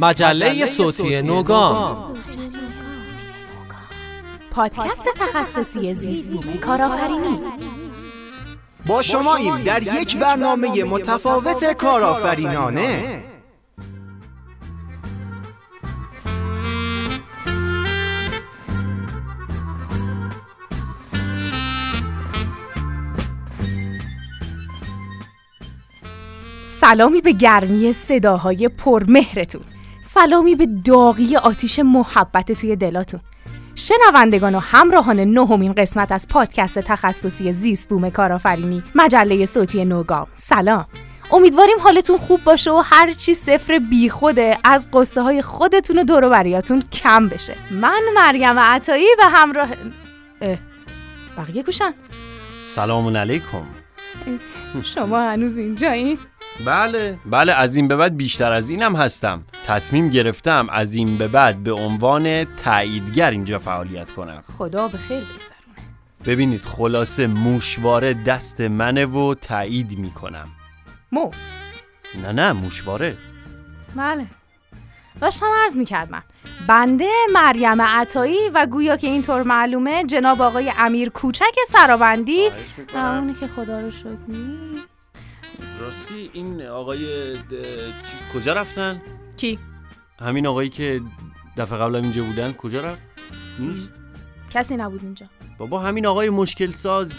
مجله 0.00 0.66
صوتی 0.66 1.22
نوگام. 1.22 1.98
پادکست 4.50 5.08
تخصصی 5.16 5.94
زیست 5.94 6.30
کارآفرینی. 6.60 7.38
با 8.86 9.02
شماییم 9.02 9.58
در 9.58 9.82
یک 9.82 10.16
برنامه 10.16 10.84
متفاوت 10.84 11.72
کارآفرینانه. 11.72 13.24
سلامی 26.80 27.20
به 27.20 27.32
گرمی 27.32 27.92
صداهای 27.92 28.68
پرمهرتون. 28.68 29.62
سلامی 30.14 30.54
به 30.54 30.66
داغی 30.84 31.36
آتیش 31.36 31.78
محبت 31.78 32.52
توی 32.52 32.76
دلاتون. 32.76 33.20
شنوندگان 33.74 34.54
و 34.54 34.58
همراهان 34.58 35.20
نهمین 35.20 35.72
قسمت 35.72 36.12
از 36.12 36.28
پادکست 36.28 36.78
تخصصی 36.78 37.52
زیست 37.52 37.88
بوم 37.88 38.10
کارآفرینی 38.10 38.82
مجله 38.94 39.46
صوتی 39.46 39.84
نوگام. 39.84 40.26
سلام. 40.34 40.86
امیدواریم 41.32 41.76
حالتون 41.80 42.18
خوب 42.18 42.44
باشه 42.44 42.70
و 42.70 42.82
هرچی 42.84 43.34
صفر 43.34 43.78
بی 43.78 44.08
خوده 44.08 44.58
از 44.64 44.88
قصه 44.92 45.22
های 45.22 45.42
خودتون 45.42 45.98
و 45.98 46.04
دور 46.04 46.28
بریاتون 46.28 46.82
کم 46.92 47.28
بشه. 47.28 47.54
من 47.70 48.00
مریم 48.14 48.58
عطایی 48.58 49.06
و 49.18 49.28
همراه 49.30 49.68
اه. 50.40 50.58
بقیه 51.38 51.62
گوشن 51.62 51.94
سلام 52.64 53.16
علیکم. 53.16 53.66
شما 54.82 55.20
هنوز 55.30 55.58
اینجایین 55.58 56.18
بله 56.64 57.18
بله 57.26 57.52
از 57.52 57.76
این 57.76 57.88
به 57.88 57.96
بعد 57.96 58.16
بیشتر 58.16 58.52
از 58.52 58.70
اینم 58.70 58.96
هستم. 58.96 59.44
تصمیم 59.70 60.08
گرفتم 60.08 60.68
از 60.70 60.94
این 60.94 61.18
به 61.18 61.28
بعد 61.28 61.62
به 61.62 61.72
عنوان 61.72 62.44
تاییدگر 62.44 63.30
اینجا 63.30 63.58
فعالیت 63.58 64.10
کنم. 64.10 64.44
خدا 64.58 64.88
به 64.88 64.98
خیر 64.98 65.24
بگذرونه. 65.24 65.88
ببینید 66.26 66.64
خلاصه 66.64 67.26
موشواره 67.26 68.14
دست 68.14 68.60
منه 68.60 69.06
و 69.06 69.34
تایید 69.34 69.98
می‌کنم. 69.98 70.48
موس. 71.12 71.54
نه 72.22 72.32
نه 72.32 72.52
موشواره. 72.52 73.16
بله. 73.96 74.26
داشتم 75.20 75.46
عرض 75.62 75.76
می‌کردم. 75.76 76.22
بنده 76.68 77.08
مریم 77.32 77.82
عطایی 77.82 78.48
و 78.54 78.66
گویا 78.66 78.96
که 78.96 79.06
اینطور 79.06 79.42
معلومه 79.42 80.04
جناب 80.04 80.42
آقای 80.42 80.72
امیر 80.78 81.08
کوچک 81.08 81.54
سرابندی. 81.68 82.50
اونی 82.94 83.34
که 83.34 83.48
خدا 83.48 83.80
رو 83.80 83.90
شکر 83.90 84.08
نیست. 84.28 84.84
راستی 85.80 86.30
این 86.32 86.62
آقای 86.62 87.34
چیز 88.02 88.20
کجا 88.34 88.52
رفتن؟ 88.52 89.02
کی؟ 89.40 89.58
همین 90.20 90.46
آقایی 90.46 90.70
که 90.70 91.00
دفعه 91.56 91.78
قبل 91.78 91.94
اینجا 91.94 92.24
بودن. 92.24 92.52
کجا 92.52 92.80
رفت؟ 92.80 92.98
نیست. 93.58 93.92
کسی 94.50 94.76
نبود 94.76 95.00
اینجا. 95.02 95.26
بابا 95.58 95.80
همین 95.80 96.06
آقای 96.06 96.30
مشکل 96.30 96.70
ساز. 96.70 97.12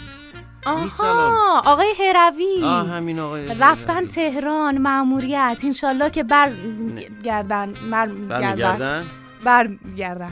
آها 0.66 1.62
آقای 1.66 1.94
هروی 1.98 2.64
آه 2.64 2.88
همین 2.90 3.18
آقای 3.18 3.54
رفتن 3.58 4.06
تهران 4.06 4.78
مأموریت. 4.78 5.60
انشالله 5.64 6.10
که 6.10 6.22
برگردن 6.22 7.72
برگردن 7.72 7.90
برمیگردن؟ 7.90 9.04
برگردن 9.44 10.30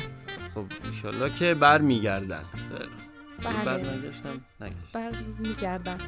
خب 0.55 0.65
ایشالله 0.91 1.35
که 1.35 1.55
برمیگردن. 1.55 2.43
خیلی. 2.79 2.91
بله. 3.45 3.65
برنگشتم 3.65 4.41
نگشت. 4.61 4.93
برمیگردن 4.93 5.99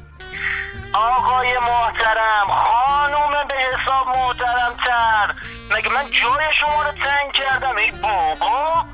آقای 0.93 1.53
محترم 1.59 2.47
خانوم 2.47 3.31
به 3.49 3.55
حساب 3.55 4.07
محترم 4.07 4.75
تر. 4.85 5.35
مگه 5.77 5.89
من 5.93 6.11
جای 6.11 6.53
شما 6.53 6.83
رو 6.83 6.91
تنگ 6.91 7.31
کردم؟ 7.31 7.75
ای 7.75 7.91
بابا. 7.91 8.85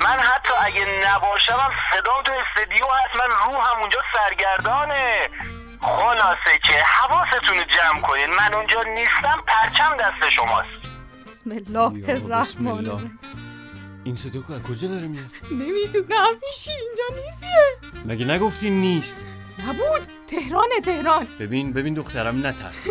من 0.00 0.18
حتی 0.20 0.52
اگه 0.60 0.84
نباشم 1.08 1.52
هم 1.52 1.70
صدام 1.92 2.22
تو 2.24 2.32
استدیو 2.32 2.86
هست. 2.86 3.16
من 3.16 3.30
روحم 3.44 3.80
اونجا 3.80 4.00
سرگردانه. 4.14 5.28
خلاصه 5.80 6.58
که 6.62 6.82
حواستون 6.84 7.56
رو 7.56 7.64
جمع 7.64 8.00
کنید 8.00 8.28
من 8.28 8.54
اونجا 8.54 8.80
نیستم 8.94 9.42
پرچم 9.46 9.96
دست 9.96 10.30
شماست. 10.30 10.68
بسم 11.18 11.50
الله. 11.50 12.10
الرحمن. 12.10 12.66
الرحیم. 12.70 13.18
این 14.04 14.16
صدا 14.16 14.44
از 14.48 14.62
کجا 14.62 14.88
داره 14.88 15.06
میاد 15.06 15.30
نمی‌دونم 15.50 16.34
هیچی 16.46 16.70
اینجا 16.70 17.04
نیستیه 17.24 18.04
مگه 18.06 18.24
نگفتی 18.24 18.70
نیست؟ 18.70 19.16
نبود 19.68 20.08
تهرانه 20.26 20.80
تهران. 20.84 21.26
ببین 21.40 21.72
ببین 21.72 21.94
دخترم 21.94 22.46
نترس. 22.46 22.88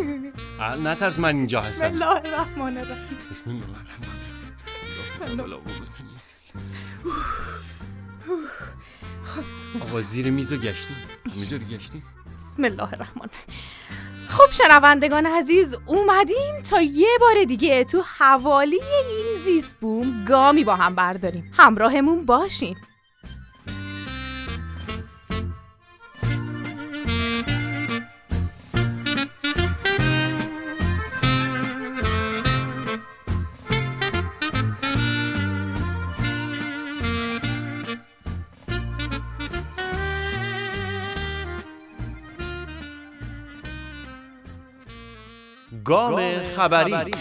نترس 0.60 1.20
من 1.20 1.36
اینجا 1.36 1.60
بسم 1.60 1.68
هستم. 1.68 1.86
الله 1.86 2.06
الرحمن 2.06 2.78
الرحیم. 2.78 3.18
بسم 3.32 3.50
الله 3.50 3.64
الرحمن 3.64 5.40
الرحیم. 5.40 6.08
بسم. 9.56 9.82
آقا 9.82 10.02
زیر 10.02 10.32
میز 10.32 10.54
رو 10.54 10.58
گشتیم. 10.58 10.98
همینجا 11.32 11.58
گشتیم؟ 11.58 12.04
بسم 12.38 12.64
الله 12.64 12.94
الرحمن. 12.94 13.30
خب 14.28 14.52
شنوندگان 14.52 15.26
عزیز 15.26 15.76
اومدیم 15.86 16.62
تا 16.70 16.82
یه 16.82 17.08
بار 17.20 17.44
دیگه 17.44 17.84
تو 17.84 18.04
حوالی 18.18 18.80
این 18.82 19.36
زیست 19.36 19.78
بوم 19.82 20.26
گامی 20.26 20.64
با 20.64 20.76
هم 20.76 20.96
برداریم. 20.96 21.52
همراهمون 21.54 22.26
باشین. 22.26 22.76
گام 45.86 46.44
خبری. 46.56 47.12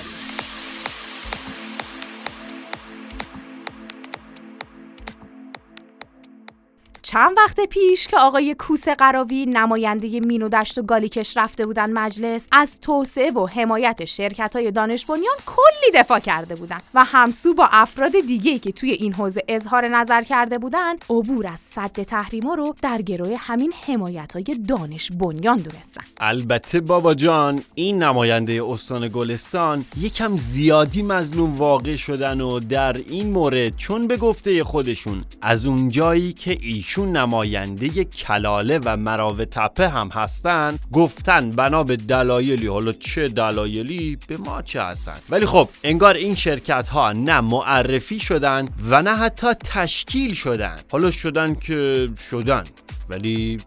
چند 7.13 7.37
وقت 7.37 7.61
پیش 7.61 8.07
که 8.07 8.17
آقای 8.19 8.55
کوس 8.59 8.89
قراوی 8.89 9.47
نماینده 9.47 10.21
مین 10.21 10.43
و 10.43 10.49
دشت 10.49 10.79
و 10.79 10.83
گالیکش 10.83 11.37
رفته 11.37 11.67
بودن 11.67 11.93
مجلس 11.93 12.47
از 12.53 12.81
توسعه 12.81 13.31
و 13.31 13.47
حمایت 13.47 14.05
شرکت 14.05 14.57
های 14.57 14.71
دانش 14.71 15.07
بنیان 15.07 15.37
کلی 15.47 16.01
دفاع 16.01 16.19
کرده 16.19 16.55
بودن 16.55 16.79
و 16.95 17.05
همسو 17.05 17.55
با 17.55 17.69
افراد 17.73 18.13
دیگه 18.27 18.59
که 18.59 18.73
توی 18.73 18.91
این 18.91 19.13
حوزه 19.13 19.43
اظهار 19.49 19.89
نظر 19.89 20.23
کرده 20.23 20.59
بودن 20.59 20.95
عبور 21.11 21.47
از 21.47 21.61
صد 21.61 22.03
تحریما 22.03 22.55
رو 22.55 22.75
در 22.83 23.03
گروه 23.03 23.37
همین 23.39 23.73
حمایت 23.87 24.33
های 24.33 24.57
دانش 24.69 25.13
بنیان 25.13 25.57
دونستن. 25.57 26.03
البته 26.21 26.81
بابا 26.81 27.15
جان 27.15 27.63
این 27.75 28.03
نماینده 28.03 28.65
استان 28.65 29.09
گلستان 29.09 29.85
یکم 30.01 30.37
زیادی 30.37 31.03
مظلوم 31.03 31.57
واقع 31.57 31.97
شدن 31.97 32.41
و 32.41 32.61
در 32.61 32.97
این 32.97 33.31
مورد 33.31 33.77
چون 33.77 34.07
به 34.07 34.17
گفته 34.17 34.65
خودشون 34.65 35.25
از 35.43 35.67
اون 35.67 35.89
جایی 35.89 36.33
که 36.33 36.59
ایشون 36.61 37.02
نماینده 37.07 38.05
کلاله 38.05 38.81
و 38.85 38.97
مراو 38.97 39.45
تپه 39.45 39.89
هم 39.89 40.09
هستن. 40.09 40.79
گفتن 40.93 41.51
بنا 41.51 41.83
به 41.83 41.97
دلایلی 41.97 42.67
حالا 42.67 42.93
چه 42.93 43.29
دلایلی؟ 43.29 44.19
به 44.29 44.37
ما 44.37 44.63
چه 44.63 44.83
هستن؟ 44.83 45.17
ولی 45.31 45.47
خب 45.47 45.69
انگار 45.85 46.15
این 46.15 46.35
شرکت 46.35 46.89
ها 46.89 47.13
نه 47.13 47.41
معرفی 47.41 48.19
شدن 48.19 48.69
و 48.91 49.03
نه 49.03 49.17
حتی 49.17 49.55
تشکیل 49.55 50.35
شدن. 50.35 50.77
حالا 50.93 51.11
شدن 51.11 51.55
که 51.55 52.09
شدن 52.31 52.65
ولی 53.09 53.59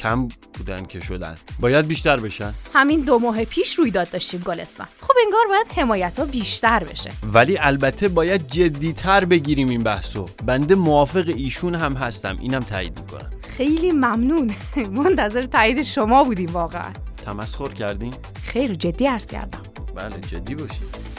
کم 0.00 0.28
بودن 0.58 0.86
که 0.86 1.00
شدن. 1.00 1.36
باید 1.60 1.86
بیشتر 1.86 2.16
بشن. 2.16 2.54
همین 2.72 3.00
دو 3.00 3.18
ماه 3.18 3.44
پیش 3.44 3.74
رویداد 3.74 4.10
داشتیم 4.10 4.40
گلستان. 4.40 4.86
خب 5.00 5.14
انگار 5.24 5.46
باید 5.48 5.66
حمایت 5.76 6.18
ها 6.18 6.24
بیشتر 6.24 6.84
بشه. 6.84 7.10
ولی 7.32 7.58
البته 7.58 8.08
باید 8.08 8.46
جدیتر 8.46 9.24
بگیریم 9.24 9.68
این 9.68 9.82
بحثو. 9.82 10.26
بنده 10.46 10.74
موافق 10.74 11.28
ایشون 11.36 11.74
هم 11.74 11.92
هستم. 11.92 12.36
اینم 12.40 12.60
تایید 12.60 13.00
می‌کنم. 13.00 13.30
خیلی 13.56 13.90
ممنون. 13.90 14.54
منتظر 15.04 15.42
تایید 15.42 15.82
شما 15.82 16.24
بودیم 16.24 16.50
واقعا. 16.52 16.90
تمسخر 17.24 17.68
کردین؟ 17.68 18.14
خیر 18.44 18.74
جدی 18.74 19.06
عرض 19.06 19.26
کردم. 19.26 19.62
بله 19.94 20.20
جدی 20.20 20.54
باشید 20.54 21.09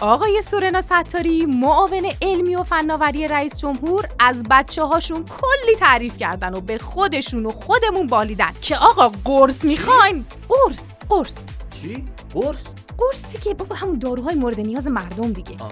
آقای 0.00 0.42
سورنا 0.42 0.80
ستاری 0.80 1.46
معاون 1.46 2.12
علمی 2.22 2.56
و 2.56 2.62
فناوری 2.62 3.28
رئیس 3.28 3.58
جمهور 3.58 4.08
از 4.18 4.42
بچه 4.50 4.82
هاشون 4.84 5.24
کلی 5.24 5.76
تعریف 5.76 6.16
کردن 6.16 6.54
و 6.54 6.60
به 6.60 6.78
خودشون 6.78 7.46
و 7.46 7.50
خودمون 7.50 8.06
بالیدن. 8.06 8.50
که 8.62 8.76
آقا 8.76 9.12
قرص 9.24 9.64
می‌خواین؟ 9.64 10.24
قرص 10.48 10.92
قرص. 11.08 11.46
چی؟ 11.70 12.04
قرص؟ 12.34 12.64
قرصی 12.98 13.38
که 13.38 13.54
بابا 13.54 13.74
همون 13.74 13.98
داروهای 13.98 14.34
مورد 14.34 14.60
نیاز 14.60 14.86
مردم 14.86 15.32
دیگه. 15.32 15.56
آها 15.60 15.70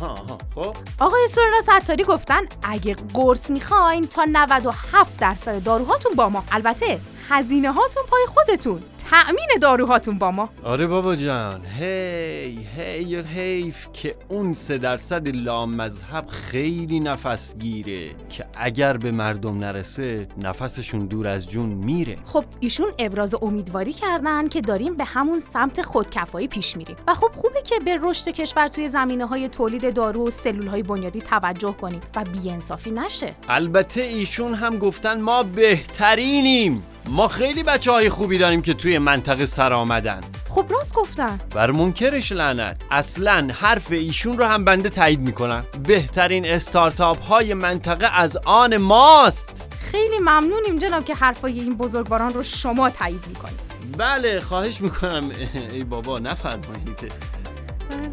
آها 0.00 0.12
آها. 0.14 0.38
خب. 0.54 0.76
آقای 1.00 1.28
سورنا 1.28 1.80
ستاری 1.80 2.04
گفتن 2.04 2.40
اگه 2.62 2.96
قرص 3.14 3.50
می‌خواین 3.50 4.06
تا 4.06 4.24
97 4.28 5.20
درصد 5.20 5.62
داروهاتون 5.62 6.12
با 6.14 6.28
ما. 6.28 6.44
البته 6.52 7.00
هزینه 7.28 7.72
هاتون 7.72 8.02
پای 8.10 8.26
خودتون. 8.26 8.82
تأمین 9.10 9.48
داروهاتون 9.60 10.18
با 10.18 10.30
ما. 10.30 10.50
آره 10.64 10.86
بابا 10.86 11.16
جان. 11.16 11.66
هی 11.66 12.58
هی 12.76 13.16
حیف 13.16 13.88
که 13.92 14.14
اون 14.28 14.54
سه 14.54 14.78
درصد 14.78 15.28
لامذهب 15.28 16.26
خیلی 16.26 17.00
نفس 17.00 17.56
گیره 17.56 18.14
که 18.28 18.46
اگر 18.54 18.96
به 18.96 19.10
مردم 19.10 19.58
نرسه 19.58 20.28
نفسشون 20.42 21.06
دور 21.06 21.28
از 21.28 21.48
جون 21.48 21.68
میره. 21.68 22.16
خب 22.24 22.44
ایشون 22.60 22.86
ابراز 22.98 23.34
امیدواری 23.42 23.92
کردن 23.92 24.48
که 24.48 24.60
داریم 24.60 24.94
به 24.94 25.04
همون 25.04 25.40
سمت 25.40 25.82
خودکفایی 25.82 26.48
پیش 26.48 26.76
میریم. 26.76 26.96
و 27.06 27.14
خب 27.14 27.30
خوبه 27.34 27.62
که 27.62 27.78
به 27.84 27.98
رشد 28.02 28.28
کشور 28.28 28.68
توی 28.68 28.88
زمینه 28.88 29.26
های 29.26 29.48
تولید 29.48 29.94
دارو 29.94 30.28
و 30.28 30.30
سلول 30.30 30.66
های 30.66 30.82
بنیادی 30.82 31.20
توجه 31.20 31.72
کنیم 31.72 32.00
و 32.16 32.24
بیانصافی 32.24 32.90
نشه. 32.90 33.34
البته 33.48 34.02
ایشون 34.02 34.54
هم 34.54 34.78
گفتن 34.78 35.20
ما 35.20 35.42
بهترینیم. 35.42 36.82
ما 37.08 37.28
خیلی 37.28 37.62
بچه 37.62 37.92
های 37.92 38.08
خوبی 38.08 38.38
داریم 38.38 38.62
که 38.62 38.74
توی 38.74 38.98
منطقه 38.98 39.46
سر 39.46 39.72
آمدن. 39.72 40.20
خب 40.48 40.66
راست 40.70 40.94
گفتن. 40.94 41.38
بر 41.54 41.70
منکرش 41.70 42.32
لعنت. 42.32 42.82
اصلا 42.90 43.48
حرف 43.52 43.92
ایشون 43.92 44.38
رو 44.38 44.44
هم 44.44 44.64
بنده 44.64 44.88
تایید 44.88 45.20
می‌کنم. 45.20 45.64
بهترین 45.86 46.46
استارتاپ 46.46 47.22
های 47.22 47.54
منطقه 47.54 48.20
از 48.20 48.36
آن 48.36 48.76
ماست. 48.76 49.66
خیلی 49.80 50.18
ممنونیم 50.18 50.78
جناب 50.78 51.04
که 51.04 51.14
حرفای 51.14 51.60
این 51.60 51.76
بزرگواران 51.76 52.34
رو 52.34 52.42
شما 52.42 52.90
تایید 52.90 53.24
می‌کنید. 53.28 53.60
بله 53.98 54.40
خواهش 54.40 54.80
می‌کنم. 54.80 55.30
ای 55.72 55.84
بابا 55.84 56.18
نفرمایید. 56.18 57.12
بله. 57.90 58.10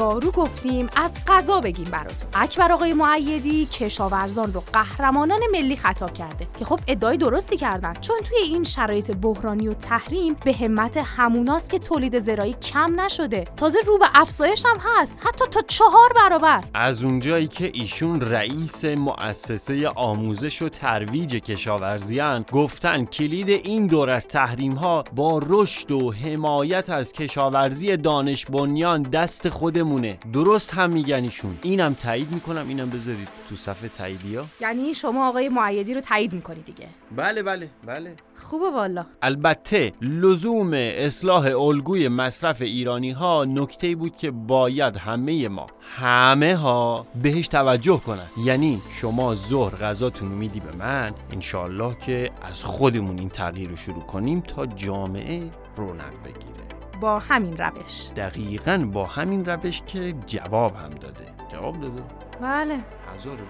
دارو 0.00 0.30
گفتیم 0.30 0.88
از 0.96 1.10
غذا 1.26 1.60
بگیم 1.60 1.84
براتون. 1.84 2.28
اکبر 2.34 2.72
آقای 2.72 2.92
معیدی 2.92 3.66
کشاورزان 3.66 4.52
رو 4.52 4.62
قهرمانان 4.72 5.40
ملی 5.52 5.76
خطاب 5.76 6.14
کرده 6.14 6.46
که 6.58 6.64
خب 6.64 6.80
ادعای 6.88 7.16
درستی 7.16 7.56
کردن. 7.56 7.92
چون 8.00 8.16
توی 8.28 8.38
این 8.38 8.64
شرایط 8.64 9.16
بحرانی 9.16 9.68
و 9.68 9.72
تحریم 9.72 10.36
به 10.44 10.52
همت 10.52 10.96
هموناست 10.96 11.70
که 11.70 11.78
تولید 11.78 12.18
زراعی 12.18 12.52
کم 12.52 13.00
نشده. 13.00 13.44
تازه 13.56 13.78
رو 13.86 13.98
به 13.98 14.06
افزایش 14.14 14.66
هم 14.66 14.76
هست. 14.80 15.18
حتی 15.22 15.44
تا 15.50 15.60
چهار 15.68 16.12
برابر. 16.16 16.64
از 16.74 17.02
اونجایی 17.02 17.48
که 17.48 17.70
ایشون 17.74 18.20
رئیس 18.20 18.84
مؤسسه 18.84 19.88
آموزش 19.88 20.62
و 20.62 20.68
ترویج 20.68 21.36
کشاورزیان 21.36 22.44
گفتن 22.52 23.04
کلید 23.04 23.48
این 23.48 23.86
دور 23.86 24.10
از 24.10 24.28
تحریم 24.28 24.72
ها 24.72 25.04
با 25.16 25.40
رشد 25.46 25.90
و 25.90 26.12
حمایت 26.12 26.90
از 26.90 27.12
کشاورزی 27.12 27.96
دانش 27.96 28.46
بنیان 28.46 29.02
دست 29.02 29.48
خودمونه. 29.90 30.18
درست 30.32 30.74
هم 30.74 30.90
میگن 30.90 31.22
ایشون. 31.22 31.58
اینم 31.62 31.94
تایید 31.94 32.32
می‌کنم 32.32 32.68
اینم 32.68 32.90
بذارید 32.90 33.28
تو 33.48 33.56
صفحه 33.56 33.88
تاییدیا. 33.88 34.44
یعنی 34.60 34.94
شما 34.94 35.28
آقای 35.28 35.48
معیدی 35.48 35.94
رو 35.94 36.00
تایید 36.00 36.32
می‌کنی 36.32 36.62
دیگه. 36.62 36.88
بله 37.16 37.42
بله 37.42 37.70
بله. 37.86 38.16
خوبه 38.34 38.70
والا. 38.70 39.06
البته 39.22 39.92
لزوم 40.00 40.70
اصلاح 40.74 41.44
الگوی 41.60 42.08
مصرف 42.08 42.62
ایرانی 42.62 43.10
ها 43.10 43.44
نکته 43.44 43.94
بود 43.94 44.16
که 44.16 44.30
باید 44.30 44.96
همه 44.96 45.48
ما 45.48 45.66
همه 45.96 46.56
ها 46.56 47.06
بهش 47.22 47.48
توجه 47.48 48.00
کنن. 48.00 48.26
یعنی 48.44 48.80
شما 49.00 49.34
ظهر 49.34 49.74
غذاتون 49.74 50.30
رو 50.30 50.36
میدی 50.36 50.60
به 50.60 50.76
من 50.76 51.12
انشالله 51.32 51.96
که 52.06 52.30
از 52.42 52.64
خودمون 52.64 53.18
این 53.18 53.28
تغییر 53.28 53.70
رو 53.70 53.76
شروع 53.76 54.02
کنیم 54.02 54.40
تا 54.40 54.66
جامعه 54.66 55.50
رونق 55.76 56.14
بگیره. 56.24 56.59
با 57.00 57.18
همین 57.18 57.56
روش. 57.56 58.10
دقیقا 58.16 58.88
با 58.92 59.04
همین 59.04 59.44
روش 59.44 59.82
که 59.86 60.14
جواب 60.26 60.76
هم 60.76 60.90
داده. 60.90 61.26
جواب 61.52 61.80
داده. 61.80 62.02
بله. 62.40 62.76
غذا 63.14 63.30
رو 63.30 63.44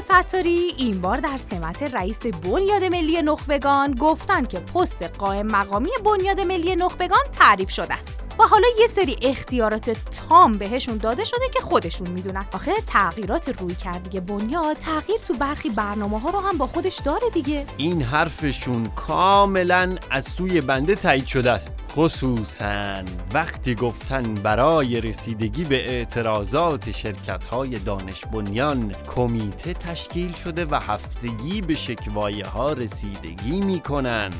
سورنا 0.00 0.22
ستاری 0.22 0.74
این 0.78 1.00
بار 1.00 1.16
در 1.16 1.38
سمت 1.38 1.82
رئیس 1.82 2.18
بنیاد 2.18 2.84
ملی 2.84 3.22
نخبگان 3.22 3.94
گفتن 3.94 4.44
که 4.44 4.58
پست 4.60 5.02
قائم 5.02 5.46
مقامی 5.46 5.90
بنیاد 6.04 6.40
ملی 6.40 6.76
نخبگان 6.76 7.24
تعریف 7.32 7.70
شده 7.70 7.94
است. 7.94 8.20
و 8.38 8.42
حالا 8.42 8.66
یه 8.80 8.86
سری 8.86 9.16
اختیارات 9.22 9.90
تام 9.90 10.52
بهشون 10.52 10.96
داده 10.96 11.24
شده 11.24 11.48
که 11.54 11.60
خودشون 11.60 12.08
می‌دونن. 12.10 12.44
آخه 12.52 12.72
تغییرات 12.86 13.60
روی 13.60 13.74
کردی 13.74 14.20
بنیاد 14.20 14.76
تغییر 14.76 15.20
تو 15.20 15.34
برخی 15.34 15.70
برنامه 15.70 16.20
ها 16.20 16.30
رو 16.30 16.40
هم 16.40 16.58
با 16.58 16.66
خودش 16.66 17.00
داره 17.04 17.30
دیگه. 17.30 17.66
این 17.76 18.02
حرفشون 18.02 18.86
کاملا 18.86 19.96
از 20.10 20.24
سوی 20.24 20.60
بنده 20.60 20.94
تایید 20.94 21.26
شده 21.26 21.50
است. 21.50 21.83
خصوصا 21.96 23.02
وقتی 23.34 23.74
گفتن 23.74 24.34
برای 24.34 25.00
رسیدگی 25.00 25.64
به 25.64 25.90
اعتراضات 25.90 26.90
شرکت 26.90 27.44
های 27.44 27.78
دانش 27.78 28.24
بنیان 28.32 28.94
کمیته 29.16 29.74
تشکیل 29.74 30.32
شده 30.32 30.64
و 30.64 30.74
هفتگی 30.74 31.60
به 31.60 31.74
شکوایه 31.74 32.46
ها 32.46 32.72
رسیدگی 32.72 33.60
می‌کنن. 33.60 34.30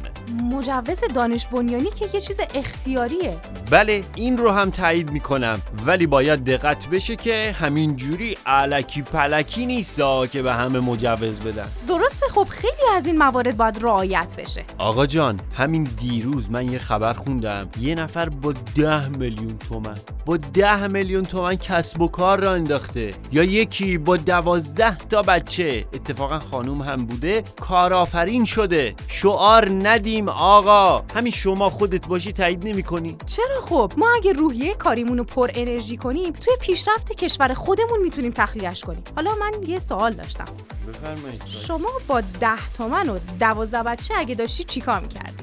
مجوز 0.42 1.00
دانش 1.14 1.46
بنیانی 1.46 1.90
که 1.90 2.08
یه 2.14 2.20
چیز 2.20 2.40
اختیاریه. 2.54 3.36
بله 3.70 4.04
این 4.14 4.38
رو 4.38 4.50
هم 4.50 4.70
تایید 4.70 5.10
می‌کنم. 5.10 5.60
ولی 5.86 6.06
باید 6.06 6.44
دقت 6.44 6.86
بشه 6.86 7.16
که 7.16 7.56
همین 7.60 7.96
جوری 7.96 8.36
علکی 8.46 9.02
پلکی 9.02 9.66
نیست 9.66 10.00
که 10.32 10.42
به 10.42 10.52
همه 10.52 10.80
مجوز 10.80 11.40
بدن. 11.40 11.68
درسته 11.88 12.26
خب 12.34 12.46
خیلی 12.50 12.72
از 12.96 13.06
این 13.06 13.18
موارد 13.18 13.56
باید 13.56 13.82
رعایت 13.82 14.34
بشه. 14.38 14.64
آقا 14.78 15.06
جان 15.06 15.40
همین 15.56 15.84
دیروز 15.84 16.50
من 16.50 16.72
یه 16.72 16.78
خبر 16.78 17.12
خوندم. 17.12 17.43
یه 17.80 17.94
نفر 17.94 18.28
با 18.28 18.54
ده 18.76 19.08
میلیون 19.08 19.58
تومن 19.58 19.98
با 20.26 20.36
ده 20.36 20.86
میلیون 20.86 21.24
تومن 21.24 21.56
کسب 21.56 22.00
و 22.00 22.08
کار 22.08 22.40
را 22.40 22.52
انداخته. 22.52 23.14
یا 23.32 23.42
یکی 23.42 23.98
با 23.98 24.16
دوازده 24.16 24.98
تا 24.98 25.22
بچه. 25.22 25.84
اتفاقا 25.92 26.38
خانوم 26.38 26.82
هم 26.82 26.96
بوده 26.96 27.44
کارآفرین 27.60 28.44
شده. 28.44 28.94
شعار 29.08 29.70
ندیم 29.82 30.28
آقا. 30.28 31.04
همین 31.14 31.32
شما 31.32 31.70
خودت 31.70 32.08
باشی 32.08 32.32
تایید 32.32 32.68
نمی 32.68 32.82
کنی 32.82 33.16
چرا 33.26 33.60
خب؟ 33.60 33.92
ما 33.96 34.06
اگه 34.16 34.32
روحیه 34.32 34.74
کاریمون 34.74 35.18
رو 35.18 35.24
پر 35.24 35.50
انرژی 35.54 35.96
کنیم 35.96 36.32
توی 36.32 36.54
پیشرفت 36.60 37.12
کشور 37.12 37.54
خودمون 37.54 38.00
می‌تونیم 38.02 38.32
تخلیهش 38.32 38.84
کنیم. 38.84 39.02
حالا 39.16 39.30
من 39.34 39.68
یه 39.68 39.78
سوال 39.78 40.12
داشتم. 40.12 40.44
بفرمایید. 40.88 41.42
شما 41.46 41.88
با 42.08 42.20
ده 42.20 42.72
تومن 42.76 43.08
و 43.08 43.18
دوازده 43.40 43.82
بچه 43.82 44.14
اگه 44.16 44.34
داشتی 44.34 44.64
چیکار 44.64 45.00
می‌کردی؟ 45.00 45.33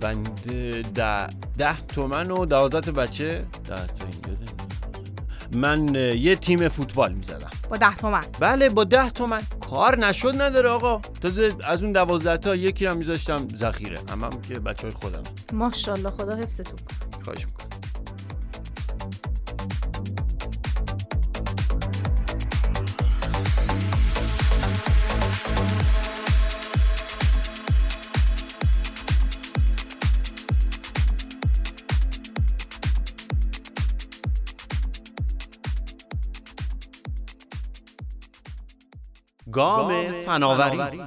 بنده 0.00 0.82
ده. 0.82 1.26
ده 1.58 1.76
تومن 1.80 2.30
و 2.30 2.46
دوازده 2.46 2.80
تا 2.80 2.92
بچه. 2.92 3.28
ده 3.68 3.86
تا 3.86 4.06
اینجا. 4.12 4.30
من 5.54 5.94
یه 5.94 6.36
تیم 6.36 6.68
فوتبال 6.68 7.12
می‌زدم. 7.12 7.50
با 7.70 7.76
ده 7.76 7.96
تومن. 7.96 8.24
بله 8.40 8.68
با 8.68 8.84
ده 8.84 9.10
تومن. 9.10 9.42
کار 9.70 9.98
نشد 9.98 10.42
نداره 10.42 10.68
آقا. 10.68 11.00
تازه 11.20 11.52
از 11.64 11.82
اون 11.82 11.92
دوازده 11.92 12.36
تا 12.36 12.54
یکی 12.54 12.86
رو 12.86 12.94
میذاشتم 12.94 13.48
ذخیره. 13.56 13.98
همم 14.10 14.24
هم 14.24 14.40
که 14.40 14.54
بچه 14.54 14.82
های 14.82 14.90
خودم 14.90 15.22
ماشاءالله 15.52 16.10
خدا 16.10 16.36
حفظتون. 16.36 16.78
خواهش 17.24 17.46
می‌کنم. 17.46 17.68
گام 39.60 40.12
فناوری. 40.12 41.00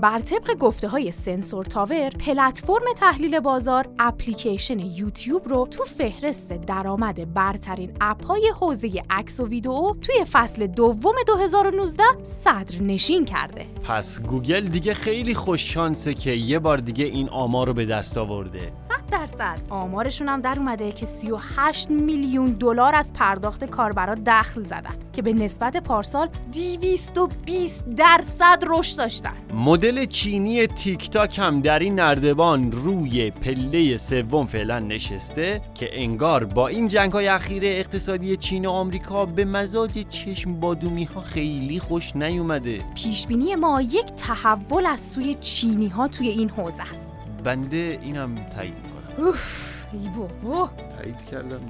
بر 0.00 0.18
طبق 0.18 0.54
گفته 0.58 0.88
های 0.88 1.12
Sensor 1.12 1.64
Tower 1.64 2.10
پلتفرم 2.10 2.84
تحلیل 2.96 3.40
بازار 3.40 3.88
اپلیکیشن 3.98 4.78
یوتیوب 4.78 5.48
رو 5.48 5.66
تو 5.70 5.84
فهرست 5.84 6.52
درآمد 6.52 7.34
برترین 7.34 7.92
app 8.00 8.26
های 8.26 8.52
حوزه 8.60 9.02
عکس 9.10 9.40
و 9.40 9.46
ویدئو 9.46 9.94
توی 10.02 10.24
فصل 10.32 10.66
دوم 10.66 11.14
2019 11.26 12.04
صدر 12.22 12.82
نشین 12.82 13.24
کرده. 13.24 13.66
پس 13.84 14.20
گوگل 14.20 14.64
دیگه 14.64 14.94
خیلی 14.94 15.34
خوش 15.34 15.74
شانسه 15.74 16.14
که 16.14 16.30
یه 16.30 16.58
بار 16.58 16.78
دیگه 16.78 17.04
این 17.04 17.28
آمار 17.28 17.66
رو 17.66 17.74
به 17.74 17.86
دست 17.86 18.18
آورده. 18.18 18.72
100 18.72 18.97
درصد. 19.10 19.58
آمارشون 19.70 20.28
هم 20.28 20.40
در 20.40 20.58
اومده 20.58 20.92
که 20.92 21.06
38 21.06 21.90
میلیون 21.90 22.52
دلار 22.52 22.94
از 22.94 23.12
پرداخت 23.12 23.64
کاربرا 23.64 24.16
دخل 24.26 24.64
زدن 24.64 24.94
که 25.12 25.22
به 25.22 25.32
نسبت 25.32 25.76
پارسال 25.76 26.28
220 26.52 27.84
درصد 27.96 28.62
رشد 28.66 28.98
داشتن. 28.98 29.32
مدل 29.54 30.04
چینی 30.04 30.66
تیک 30.66 31.10
تاک 31.10 31.38
هم 31.38 31.60
در 31.60 31.78
این 31.78 31.94
نردبان 31.94 32.72
روی 32.72 33.30
پله 33.30 33.96
سوم 33.96 34.46
فعلا 34.46 34.78
نشسته 34.78 35.60
که 35.74 35.88
انگار 35.92 36.44
با 36.44 36.68
این 36.68 36.88
جنگ 36.88 37.12
های 37.12 37.28
اخیر 37.28 37.62
اقتصادی 37.64 38.36
چین 38.36 38.66
و 38.66 38.70
آمریکا 38.70 39.26
به 39.26 39.44
مزاج 39.44 39.98
چشم 40.08 40.60
بادومی 40.60 41.04
ها 41.04 41.20
خیلی 41.20 41.80
خوش 41.80 42.16
نیومده. 42.16 42.80
پیش 42.94 43.26
بینی 43.26 43.54
ما 43.54 43.82
یک 43.82 44.06
تحول 44.06 44.86
از 44.86 45.00
سوی 45.00 45.34
چینی 45.34 45.88
ها 45.88 46.08
توی 46.08 46.28
این 46.28 46.50
حوزه 46.50 46.82
است. 46.82 47.12
بنده 47.44 47.98
اینم 48.02 48.34
تایید. 48.34 48.87
اوف 49.18 49.84
ای 49.92 50.08
بابا. 50.08 50.70
تایید 50.98 51.24
کردم. 51.30 51.60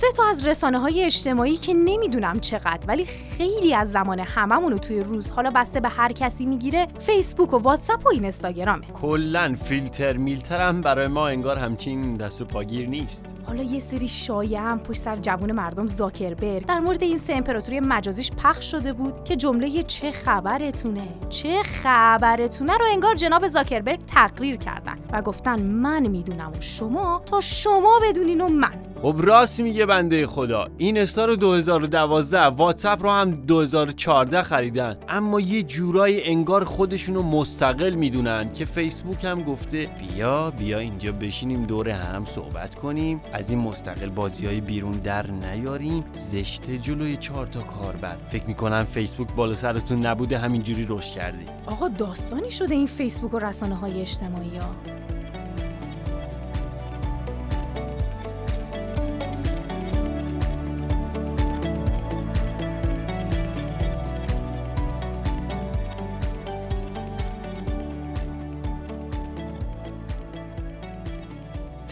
سه 0.00 0.06
تا 0.16 0.24
از 0.30 0.46
رسانه 0.46 0.78
های 0.78 1.04
اجتماعی 1.04 1.56
که 1.56 1.74
نمی‌دونم 1.74 2.40
چقدر 2.40 2.80
ولی 2.88 3.04
خیلی 3.04 3.74
از 3.74 3.90
زمان 3.90 4.20
هممون 4.20 4.72
رو 4.72 4.78
توی 4.78 5.00
روز 5.00 5.28
حالا 5.28 5.50
بسته 5.50 5.80
به 5.80 5.88
هر 5.88 6.12
کسی 6.12 6.46
می‌گیره 6.46 6.86
فیسبوک 6.98 7.52
و 7.52 7.58
واتساپ 7.58 8.06
و 8.06 8.08
اینستاگرامه. 8.08 8.86
کلا 8.86 9.54
فیلتر 9.64 10.16
میلتر 10.16 10.68
هم 10.68 10.80
برای 10.80 11.06
ما 11.06 11.28
انگار 11.28 11.58
همچین 11.58 12.14
دست 12.14 12.40
و 12.40 12.44
پاگیر 12.44 12.88
نیست. 12.88 13.24
حالا 13.46 13.62
یه 13.62 13.80
سری 13.80 14.08
شایعه 14.08 14.60
هم 14.60 14.78
پشت 14.78 14.98
سر 14.98 15.16
جوون 15.16 15.52
مردم 15.52 15.86
زاکربرگ 15.86 16.66
در 16.66 16.80
مورد 16.80 17.02
این 17.02 17.18
سه 17.18 17.32
امپراتوری 17.32 17.80
مجازیش 17.80 18.30
پخش 18.32 18.70
شده 18.70 18.92
بود 18.92 19.24
که 19.24 19.36
جمله 19.36 19.82
چه 19.82 20.12
خبرتونه 20.12 21.08
چه 21.28 21.62
خبرتونه 21.62 22.76
رو 22.76 22.84
انگار 22.92 23.14
جناب 23.14 23.48
زاکربرگ 23.48 24.00
تقریر 24.06 24.56
کردن 24.56 24.98
و 25.12 25.22
گفتن 25.22 25.62
من 25.62 26.06
می‌دونم 26.06 26.52
و 26.52 26.60
شما 26.60 27.22
تا 27.26 27.40
شما 27.40 28.00
بدونین 28.02 28.40
و 28.40 28.48
من. 28.48 28.87
خب 29.02 29.14
راست 29.18 29.60
میگه 29.60 29.86
بنده 29.86 30.26
خدا 30.26 30.68
این 30.78 30.98
استا 30.98 31.24
رو 31.24 31.36
2012 31.36 32.42
واتساپ 32.42 33.02
رو 33.02 33.10
هم 33.10 33.30
2014 33.30 34.42
خریدن. 34.42 34.96
اما 35.08 35.40
یه 35.40 35.62
جورایی 35.62 36.22
انگار 36.24 36.64
خودشونو 36.64 37.22
مستقل 37.22 37.94
می‌دونن 37.94 38.52
که 38.52 38.64
فیسبوک 38.64 39.24
هم 39.24 39.42
گفته 39.42 39.90
بیا 39.98 40.50
بیا 40.50 40.78
اینجا 40.78 41.12
بشینیم 41.12 41.62
دور 41.62 41.88
هم 41.88 42.24
صحبت 42.24 42.74
کنیم 42.74 43.20
از 43.32 43.50
این 43.50 43.58
مستقل 43.58 44.08
بازی 44.08 44.46
های 44.46 44.60
بیرون 44.60 44.92
در 44.92 45.30
نیاریم 45.30 46.04
زشته 46.12 46.78
جلوی 46.78 47.16
چهار 47.16 47.46
تا 47.46 47.60
کاربر. 47.60 48.16
فکر 48.28 48.44
می‌کنم 48.44 48.84
فیسبوک 48.84 49.28
بالا 49.36 49.54
سرتون 49.54 50.06
نبوده 50.06 50.38
همینجوری 50.38 50.86
رشد 50.88 51.14
کردی. 51.14 51.44
آقا 51.66 51.88
داستانی 51.88 52.50
شده 52.50 52.74
این 52.74 52.86
فیسبوک 52.86 53.34
و 53.34 53.38
رسانه 53.38 53.74
های 53.74 54.00
اجتماعی 54.00 54.56
ها 54.56 54.70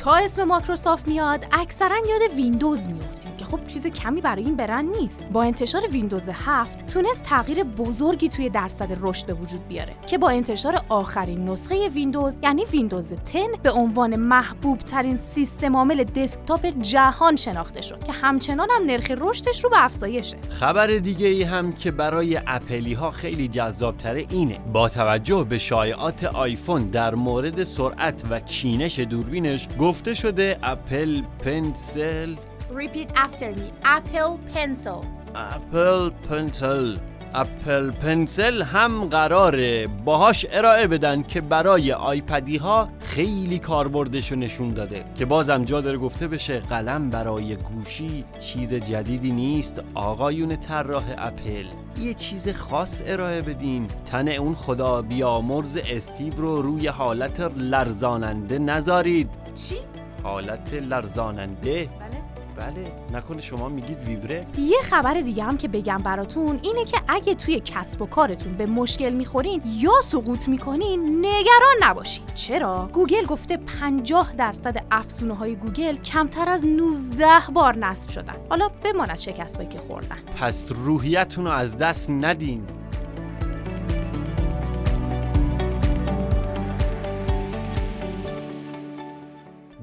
تا 0.07 0.15
اسم 0.17 0.45
مایکروسافت 0.45 1.09
میاد 1.09 1.47
اکثرا 1.53 1.97
یاد 1.97 2.33
ویندوز 2.37 2.89
میفتیم 2.89 3.16
که 3.16 3.16
خب 3.47 3.67
چیز 3.67 3.87
کمی 3.87 4.21
برای 4.21 4.45
این 4.45 4.57
برند 4.57 4.97
نیست. 4.97 5.23
با 5.33 5.43
انتشار 5.43 5.83
ویندوز 5.91 6.29
7 6.33 6.87
تونست 6.87 7.23
تغییر 7.23 7.65
بزرگی 7.65 8.29
توی 8.29 8.49
درصد 8.49 8.99
رشد 9.01 9.27
به 9.27 9.35
وجود 9.35 9.69
بیاره 9.69 9.93
که 10.07 10.19
با 10.19 10.29
انتشار 10.29 10.83
آخرین 10.89 11.49
نسخه 11.49 11.89
ویندوز 11.89 12.39
یعنی 12.43 12.65
ویندوز 12.65 13.13
10 13.13 13.19
به 13.63 13.71
عنوان 13.71 14.17
محبوب 14.17 14.79
ترین 14.79 15.17
سیستم 15.17 15.77
عامل 15.77 16.05
دسکتاپ 16.05 16.67
جهان 16.67 17.37
شناخته 17.37 17.81
شد 17.81 18.05
که 18.05 18.13
همچنان 18.13 18.69
هم 18.71 18.87
نرخ 18.87 19.11
رشدش 19.11 19.65
رو 19.65 19.71
به 19.71 19.85
افزایشه. 19.85 20.37
خبر 20.49 20.87
دیگه 20.87 21.27
ای 21.27 21.43
هم 21.43 21.73
که 21.73 21.91
برای 21.91 22.41
اپلی 22.47 22.95
ها 22.95 23.11
خیلی 23.11 23.49
جذاب 23.49 23.97
تره 23.97 24.27
اینه. 24.31 24.59
با 24.73 24.89
توجه 24.89 25.47
به 25.49 25.59
شایعات 25.59 26.25
آیفون 26.25 26.87
در 26.87 27.15
مورد 27.15 27.65
سرعت 27.65 28.25
و 28.31 28.41
چینش 28.41 28.99
دوربینش 28.99 29.69
گفته 29.79 30.15
شده 30.15 30.59
Apple 30.63 31.23
Pencil 31.39 32.37
Repeat 32.71 33.09
after 33.15 33.53
me. 33.55 33.73
Apple 33.85 34.39
Pencil. 34.53 35.05
Apple 35.35 36.11
Pencil 36.11 36.97
Apple 37.35 37.91
Pencil 37.91 38.63
هم 38.63 39.05
قراره. 39.05 39.87
باهاش 39.87 40.47
ارائه 40.51 40.87
بدن 40.87 41.23
که 41.23 41.41
برای 41.41 41.93
آیپدی 41.93 42.57
ها 42.57 42.89
خیلی 43.01 43.59
کاربردش 43.59 44.33
رو 44.33 44.39
نشون 44.39 44.75
داده. 44.75 45.05
که 45.15 45.25
بازم 45.25 45.65
جا 45.65 45.81
داره 45.81 45.99
گفته 45.99 46.29
بشه 46.29 46.61
قلم 46.61 47.11
برای 47.11 47.57
گوشی 47.57 48.25
چیز 48.39 48.75
جدیدی 48.75 49.33
نیست. 49.33 49.83
آقایون 49.95 50.57
طراح 50.57 51.05
اپل 51.19 51.65
یه 52.01 52.15
چیز 52.15 52.49
خاص 52.49 53.03
ارائه 53.05 53.43
بدین. 53.43 53.89
تن 54.05 54.29
اون 54.29 54.55
خدا 54.55 55.03
بیامرز 55.03 55.79
استیو 55.91 56.35
رو 56.37 56.63
روی 56.63 56.87
حالت 56.87 57.41
لرزاننده 57.57 58.59
نذارید. 58.59 59.31
چی؟ 59.55 59.75
حالت 60.23 60.75
لرزاننده؟ 60.75 61.89
بله. 62.01 62.16
بله 62.57 62.93
نکنه 63.13 63.41
شما 63.41 63.69
میگید 63.69 63.99
ویبره؟ 63.99 64.47
یه 64.59 64.79
خبر 64.83 65.15
دیگه 65.15 65.45
هم 65.45 65.59
که 65.59 65.69
بگم 65.69 65.99
براتون 65.99 66.59
اینه 66.63 66.85
که 66.85 67.01
اگه 67.09 67.35
توی 67.35 67.61
کسب 67.65 68.03
و 68.03 68.07
کارتون 68.07 68.55
به 68.55 68.67
مشکل 68.67 69.11
می‌خورین 69.11 69.63
یا 69.67 69.93
سقوط 70.03 70.49
می‌کنین 70.49 71.27
نگران 71.27 71.77
نباشین. 71.81 72.25
چرا؟ 72.35 72.89
گوگل 72.93 73.27
گفته 73.27 73.57
50 73.57 74.33
درصد 74.37 74.85
افزونه 74.91 75.35
های 75.35 75.57
گوگل 75.57 75.97
کمتر 75.97 76.49
از 76.49 76.67
19 76.67 77.27
بار 77.53 77.77
نصب 77.77 78.11
شدن. 78.11 78.37
حالا 78.49 78.69
بماند 78.69 79.19
شکستایی 79.19 79.69
که 79.69 79.79
خوردن. 79.79 80.19
پس 80.41 80.67
روحیتون 80.71 81.45
رو 81.45 81.51
از 81.51 81.79
دست 81.79 82.11
ندین. 82.11 82.67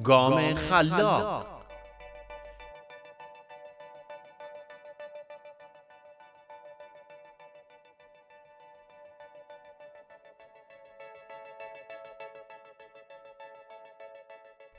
گام 0.04 0.54
خلاق. 0.54 1.53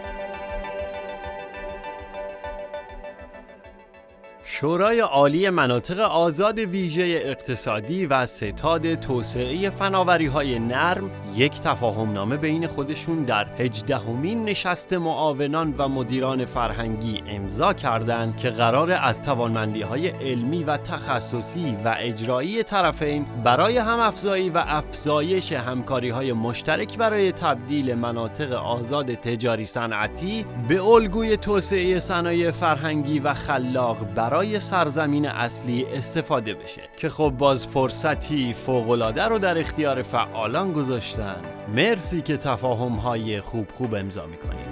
شورای 4.43 4.99
عالی 4.99 5.49
مناطق 5.49 5.99
آزاد 5.99 6.59
ویژه 6.59 7.21
اقتصادی 7.23 8.05
و 8.05 8.25
ستاد 8.25 8.95
توسعه 8.95 9.69
فناوری 9.69 10.25
های 10.25 10.59
نرم 10.59 11.11
یک 11.37 11.61
تفاهم 11.61 12.13
نامه 12.13 12.37
بین 12.37 12.67
خودشون 12.67 13.23
در 13.23 13.47
هجدهمین 13.57 14.45
نشست 14.45 14.93
معاونان 14.93 15.75
و 15.77 15.87
مدیران 15.87 16.45
فرهنگی 16.45 17.23
امضا 17.27 17.73
کردند 17.73 18.37
که 18.37 18.49
قرار 18.49 18.91
از 18.91 19.21
توانمندی 19.21 19.81
های 19.81 20.07
علمی 20.07 20.63
و 20.63 20.77
تخصصی 20.77 21.77
و 21.85 21.95
اجرایی 21.99 22.63
طرفین 22.63 23.25
برای 23.43 23.77
هم 23.77 23.99
افزایی 23.99 24.49
و 24.49 24.63
افزایش 24.67 25.51
همکاری 25.51 26.09
های 26.09 26.33
مشترک 26.33 26.97
برای 26.97 27.31
تبدیل 27.31 27.95
مناطق 27.95 28.51
آزاد 28.51 29.13
تجاری 29.13 29.65
صنعتی 29.65 30.45
به 30.67 30.83
الگوی 30.83 31.37
توسعه 31.37 31.99
صنایع 31.99 32.51
فرهنگی 32.51 33.19
و 33.19 33.33
خلاق 33.33 33.97
برای 34.15 34.59
سرزمین 34.59 35.25
اصلی 35.25 35.85
استفاده 35.85 36.53
بشه 36.53 36.81
که 36.97 37.09
خب 37.09 37.33
باز 37.37 37.67
فرصتی 37.67 38.53
فوقالعاده 38.53 39.23
رو 39.23 39.39
در 39.39 39.57
اختیار 39.57 40.01
فعالان 40.01 40.73
گذاشتن. 40.73 41.26
مرسی 41.75 42.21
که 42.21 42.37
تفاهم 42.37 42.93
های 42.93 43.41
خوب 43.41 43.71
خوب 43.71 43.95
امضا 43.95 44.25
می‌کنید 44.25 44.66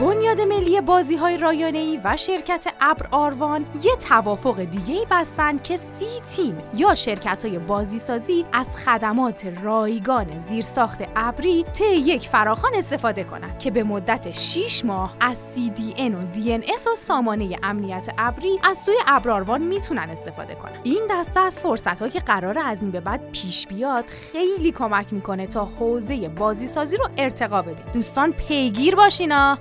بنیاد 0.00 0.40
ملی 0.40 0.80
بازی 0.80 1.16
های 1.16 1.36
رایانه‌ای 1.36 2.00
و 2.04 2.16
شرکت 2.16 2.66
ابر 2.80 3.06
آروان 3.10 3.66
یه 3.82 3.96
توافق 3.96 4.60
دیگه 4.60 4.94
ای 4.94 5.06
بستن 5.10 5.58
که 5.58 5.76
سی 5.76 6.20
تیم 6.36 6.62
یا 6.74 6.94
شرکت 6.94 7.44
های 7.44 7.58
بازی 7.58 7.98
سازی 7.98 8.44
از 8.52 8.76
خدمات 8.84 9.46
رایگان 9.62 10.38
زیرساخت 10.38 10.98
ابری 11.16 11.64
طی 11.72 11.84
یک 11.84 12.28
فراخان 12.28 12.70
استفاده 12.74 13.24
کنند 13.24 13.58
که 13.58 13.70
به 13.70 13.82
مدت 13.82 14.32
6 14.32 14.84
ماه 14.84 15.16
از 15.20 15.38
CDN 15.54 16.00
و 16.00 16.34
DNS 16.34 16.86
و 16.86 16.96
سامانه 16.96 17.56
امنیت 17.62 18.08
ابری 18.18 18.60
از 18.62 18.78
سوی 18.78 18.96
ابر 19.06 19.30
آروان 19.30 19.62
می‌تونن 19.62 20.10
استفاده 20.10 20.54
کنن 20.54 20.80
این 20.82 21.02
دسته 21.10 21.40
از 21.40 21.60
فرصت 21.60 22.10
که 22.10 22.20
قرار 22.20 22.58
از 22.58 22.82
این 22.82 22.90
به 22.90 23.00
بعد 23.00 23.30
پیش 23.32 23.66
بیاد 23.66 24.04
خیلی 24.06 24.72
کمک 24.72 25.12
می‌کنه 25.12 25.46
تا 25.46 25.64
حوزه 25.64 26.28
بازی 26.28 26.66
سازی 26.66 26.96
رو 26.96 27.08
ارتقا 27.18 27.62
بدیم. 27.62 27.84
دوستان 27.92 28.32
پیگیر 28.32 28.96
باشینا 28.96 29.58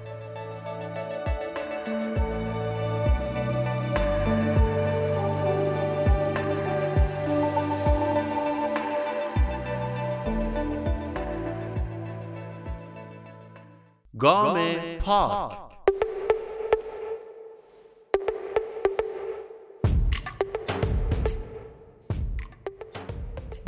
گام 14.20 14.58
پاک 15.06 15.69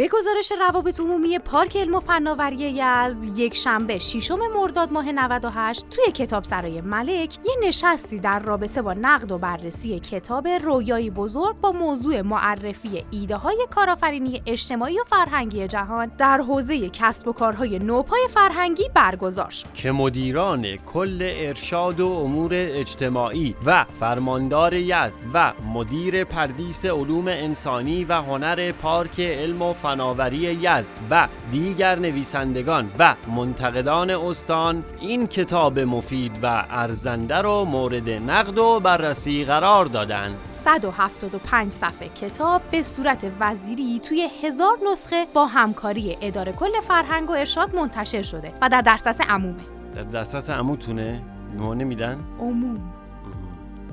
به 0.01 0.07
گزارش 0.07 0.51
روابط 0.51 0.99
عمومی 0.99 1.39
پارک 1.39 1.77
علم 1.77 1.95
و 1.95 1.99
فناوری 1.99 2.55
یزد 2.55 3.39
یک 3.39 3.55
شنبه 3.55 3.97
ششم 3.97 4.39
مرداد 4.55 4.91
ماه 4.91 5.11
98 5.11 5.89
توی 5.89 6.11
کتاب 6.11 6.43
سرای 6.43 6.81
ملک 6.81 7.37
یه 7.45 7.67
نشستی 7.67 8.19
در 8.19 8.39
رابطه 8.39 8.81
با 8.81 8.93
نقد 8.93 9.31
و 9.31 9.37
بررسی 9.37 9.99
کتاب 9.99 10.47
رویایی 10.47 11.09
بزرگ 11.09 11.55
با 11.61 11.71
موضوع 11.71 12.21
معرفی 12.21 13.05
ایده 13.11 13.35
های 13.35 13.67
کارآفرینی 13.71 14.41
اجتماعی 14.45 14.99
و 14.99 15.03
فرهنگی 15.07 15.67
جهان 15.67 16.11
در 16.17 16.37
حوزه 16.37 16.89
کسب 16.89 17.27
و 17.27 17.33
کارهای 17.33 17.79
نوپای 17.79 18.27
فرهنگی 18.33 18.89
برگزار 18.93 19.49
شد. 19.49 19.73
که 19.73 19.91
مدیران 19.91 20.75
کل 20.75 21.19
ارشاد 21.21 21.99
و 21.99 22.07
امور 22.07 22.51
اجتماعی 22.53 23.55
و 23.65 23.85
فرماندار 23.99 24.73
یزد 24.73 25.17
و 25.33 25.53
مدیر 25.73 26.23
پردیس 26.23 26.85
علوم 26.85 27.27
انسانی 27.27 28.03
و 28.03 28.13
هنر 28.13 28.71
پارک 28.71 29.19
علم 29.19 29.61
و 29.61 29.73
فناوری 29.91 30.37
یزد 30.37 30.91
و 31.09 31.27
دیگر 31.51 31.99
نویسندگان 31.99 32.91
و 32.99 33.15
منتقدان 33.35 34.09
استان 34.09 34.83
این 34.99 35.27
کتاب 35.27 35.79
مفید 35.79 36.39
و 36.43 36.65
ارزنده 36.69 37.35
رو 37.35 37.65
مورد 37.65 38.09
نقد 38.09 38.57
و 38.57 38.79
بررسی 38.79 39.45
قرار 39.45 39.85
دادند. 39.85 40.37
175 40.47 41.71
صفحه 41.71 42.09
کتاب 42.09 42.61
به 42.71 42.81
صورت 42.81 43.25
وزیری 43.39 43.99
توی 43.99 44.29
هزار 44.43 44.77
نسخه 44.91 45.27
با 45.33 45.45
همکاری 45.45 46.17
اداره 46.21 46.51
کل 46.51 46.81
فرهنگ 46.81 47.29
و 47.29 47.33
ارشاد 47.33 47.75
منتشر 47.75 48.21
شده 48.21 48.51
و 48.61 48.69
در 48.69 48.81
دسترس 48.81 49.21
عمومه 49.21 49.63
در 49.95 50.03
دسترس 50.03 50.49
عموتونه؟ 50.49 51.21
ما 51.57 51.73
نمیدن؟ 51.73 52.19
عموم 52.39 52.93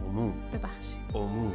عموم 0.09 0.33
ببخشید 0.53 1.01
عموم 1.15 1.53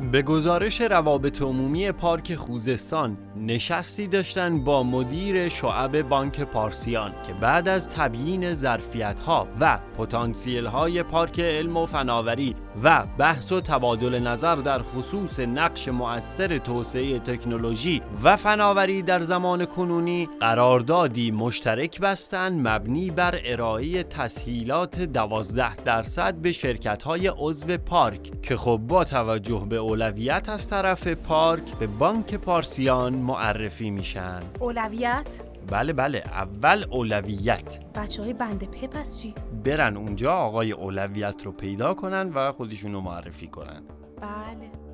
به 0.00 0.22
گزارش 0.22 0.80
روابط 0.80 1.42
عمومی 1.42 1.92
پارک 1.92 2.34
خوزستان 2.34 3.16
نشستی 3.40 4.06
داشتن 4.06 4.64
با 4.64 4.82
مدیر 4.82 5.48
شعب 5.48 6.02
بانک 6.02 6.40
پارسیان 6.40 7.12
که 7.26 7.32
بعد 7.32 7.68
از 7.68 7.88
تبیین 7.88 8.54
ظرفیت 8.54 9.20
ها 9.20 9.48
و 9.60 9.78
پتانسیل 9.98 10.66
های 10.66 11.02
پارک 11.02 11.40
علم 11.40 11.76
و 11.76 11.86
فناوری 11.86 12.56
و 12.82 13.06
بحث 13.18 13.52
و 13.52 13.60
تبادل 13.60 14.18
نظر 14.18 14.56
در 14.56 14.82
خصوص 14.82 15.40
نقش 15.40 15.88
مؤثر 15.88 16.58
توسعه 16.58 17.18
تکنولوژی 17.18 18.02
و 18.22 18.36
فناوری 18.36 19.02
در 19.02 19.20
زمان 19.20 19.64
کنونی 19.64 20.28
قراردادی 20.40 21.30
مشترک 21.30 22.00
بستند 22.00 22.68
مبنی 22.68 23.10
بر 23.10 23.40
ارائه 23.44 24.02
تسهیلات 24.02 25.00
12 25.00 25.76
درصد 25.76 26.34
به 26.34 26.52
شرکت 26.52 27.02
های 27.02 27.32
عضو 27.38 27.76
پارک 27.76 28.42
که 28.42 28.56
خب 28.56 28.80
با 28.88 29.04
توجه 29.04 29.66
به 29.68 29.76
اولویت 29.76 30.48
از 30.48 30.68
طرف 30.68 31.06
پارک 31.06 31.62
به 31.78 31.86
بانک 31.86 32.34
پارسیان 32.34 33.27
معرفی 33.28 33.90
میشن. 33.90 34.40
اولویت؟ 34.60 35.40
بله 35.70 35.92
بله. 35.92 36.18
اول 36.18 36.84
اولویت. 36.90 37.78
بچه 37.94 38.22
های 38.22 38.32
بنده 38.32 38.66
په 38.66 38.86
پس 38.86 39.20
چی؟ 39.22 39.34
برن 39.64 39.96
اونجا 39.96 40.32
آقای 40.32 40.72
اولویت 40.72 41.42
رو 41.44 41.52
پیدا 41.52 41.94
کنن 41.94 42.30
و 42.34 42.52
خودشون 42.52 42.92
رو 42.92 43.00
معرفی 43.00 43.46
کنن. 43.46 43.82
بله. 44.20 44.87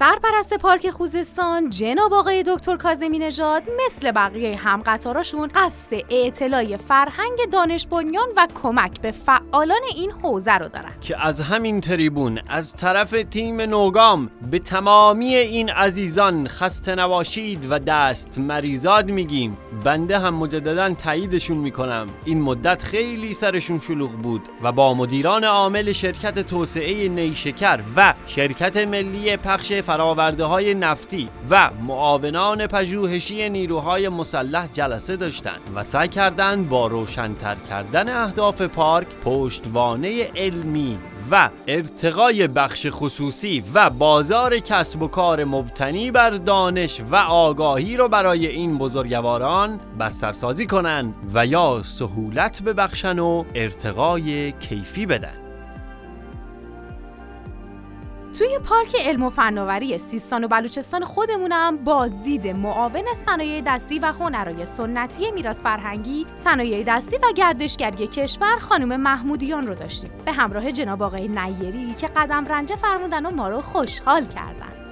سرپرست 0.00 0.54
پارک 0.54 0.90
خوزستان 0.90 1.70
جناب 1.70 2.14
آقای 2.14 2.44
دکتر 2.46 2.76
کاظمی 2.76 3.18
نژاد 3.18 3.62
مثل 3.86 4.12
بقیه 4.12 4.56
همقطاراشون 4.56 5.50
قصد 5.54 5.96
اطلاع 6.10 6.76
فرهنگ 6.76 7.38
دانش 7.52 7.86
بنیان 7.86 8.28
و 8.36 8.48
کمک 8.62 9.00
به 9.00 9.10
فعالان 9.10 9.80
این 9.94 10.10
حوزه 10.10 10.52
رو 10.52 10.68
دارن. 10.68 10.92
که 11.00 11.26
از 11.26 11.40
همین 11.40 11.80
تریبون 11.80 12.40
از 12.48 12.76
طرف 12.76 13.10
تیم 13.30 13.60
نوگام 13.60 14.30
به 14.50 14.58
تمامی 14.58 15.34
این 15.34 15.68
عزیزان 15.70 16.48
خسته 16.48 16.94
نباشید 16.94 17.66
و 17.70 17.78
دست 17.78 18.38
مریزاد 18.38 19.10
میگیم. 19.10 19.58
بنده 19.84 20.18
هم 20.18 20.34
مجددا 20.34 20.94
تاییدشون 20.94 21.56
می‌کنم. 21.56 22.08
این 22.24 22.42
مدت 22.42 22.82
خیلی 22.82 23.34
سرشون 23.34 23.78
شلوغ 23.78 24.10
بود 24.10 24.42
و 24.62 24.72
با 24.72 24.94
مدیران 24.94 25.44
عامل 25.44 25.92
شرکت 25.92 26.38
توسعه 26.38 27.08
نیشکر 27.08 27.80
و 27.96 28.14
شرکت 28.26 28.76
ملی 28.76 29.36
پخش 29.36 29.72
فراورده 29.90 30.44
های 30.44 30.74
نفتی 30.74 31.28
و 31.50 31.70
معاونان 31.86 32.66
پژوهشی 32.66 33.48
نیروهای 33.48 34.08
مسلح 34.08 34.68
جلسه 34.72 35.16
داشتند 35.16 35.60
و 35.74 35.84
سعی 35.84 36.08
کردند 36.08 36.68
با 36.68 36.86
روشنتر 36.86 37.56
کردن 37.68 38.22
اهداف 38.22 38.62
پارک 38.62 39.06
پشتوانه 39.24 40.26
علمی 40.36 40.98
و 41.30 41.50
ارتقای 41.66 42.48
بخش 42.48 42.86
خصوصی 42.90 43.64
و 43.74 43.90
بازار 43.90 44.58
کسب 44.58 45.02
و 45.02 45.08
کار 45.08 45.44
مبتنی 45.44 46.10
بر 46.10 46.30
دانش 46.30 47.00
و 47.10 47.16
آگاهی 47.16 47.96
رو 47.96 48.08
برای 48.08 48.46
این 48.46 48.78
بزرگواران 48.78 49.80
بسترسازی 50.00 50.66
کنن 50.66 51.14
و 51.34 51.46
یا 51.46 51.82
سهولت 51.84 52.62
ببخشن 52.62 53.18
و 53.18 53.44
ارتقای 53.54 54.52
کیفی 54.52 55.06
بدن. 55.06 55.49
توی 58.38 58.58
پارک 58.58 58.96
علم 59.06 59.22
و 59.22 59.30
فناوری 59.30 59.98
سیستان 59.98 60.44
و 60.44 60.48
بلوچستان 60.48 61.04
خودمونم 61.04 61.76
بازدید 61.76 62.46
معاون 62.46 63.04
صنایع 63.26 63.62
دستی 63.66 63.98
و 63.98 64.06
هنرهای 64.06 64.64
سنتی 64.64 65.30
میراث 65.30 65.62
فرهنگی 65.62 66.26
صنایع 66.36 66.84
دستی 66.86 67.16
و 67.16 67.32
گردشگری 67.36 68.06
کشور 68.06 68.56
خانم 68.60 69.00
محمودیان 69.00 69.66
رو 69.66 69.74
داشتیم. 69.74 70.10
به 70.24 70.32
همراه 70.32 70.72
جناب 70.72 71.02
آقای 71.02 71.28
نیری 71.28 71.94
که 71.94 72.06
قدم 72.06 72.44
رنجه 72.44 72.76
فرمودن 72.76 73.26
و 73.26 73.30
ما 73.30 73.48
رو 73.48 73.60
خوشحال 73.60 74.24
کردن. 74.24 74.89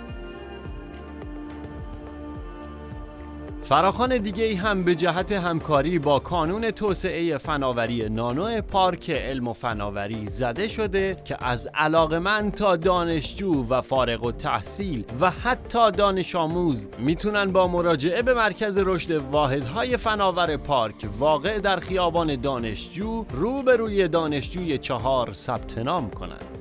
فراخان 3.68 4.18
دیگه 4.18 4.56
هم 4.56 4.84
به 4.84 4.94
جهت 4.94 5.32
همکاری 5.32 5.98
با 5.98 6.18
کانون 6.18 6.70
توسعه 6.70 7.38
فناوری 7.38 8.08
نانو 8.08 8.60
پارک 8.60 9.10
علم 9.10 9.48
و 9.48 9.52
فناوری 9.52 10.26
زده 10.26 10.68
شده 10.68 11.16
که 11.24 11.36
از 11.44 11.68
علاقمند 11.74 12.54
تا 12.54 12.76
دانشجو 12.76 13.66
و 13.68 13.80
فارغ 13.80 14.24
و 14.24 14.32
تحصیل 14.32 15.04
و 15.20 15.30
حتی 15.30 15.90
دانش 15.90 16.34
آموز 16.34 16.88
می‌تونن 16.98 17.52
با 17.52 17.68
مراجعه 17.68 18.22
به 18.22 18.34
مرکز 18.34 18.78
رشد 18.78 19.10
واحدهای 19.10 19.96
فناور 19.96 20.56
پارک 20.56 21.08
واقع 21.18 21.58
در 21.58 21.80
خیابان 21.80 22.40
دانشجو 22.40 23.24
روبروی 23.30 24.08
دانشجوی 24.08 24.78
چهار 24.78 25.32
ثبت 25.32 25.78
نام 25.78 26.10
کنند. 26.10 26.57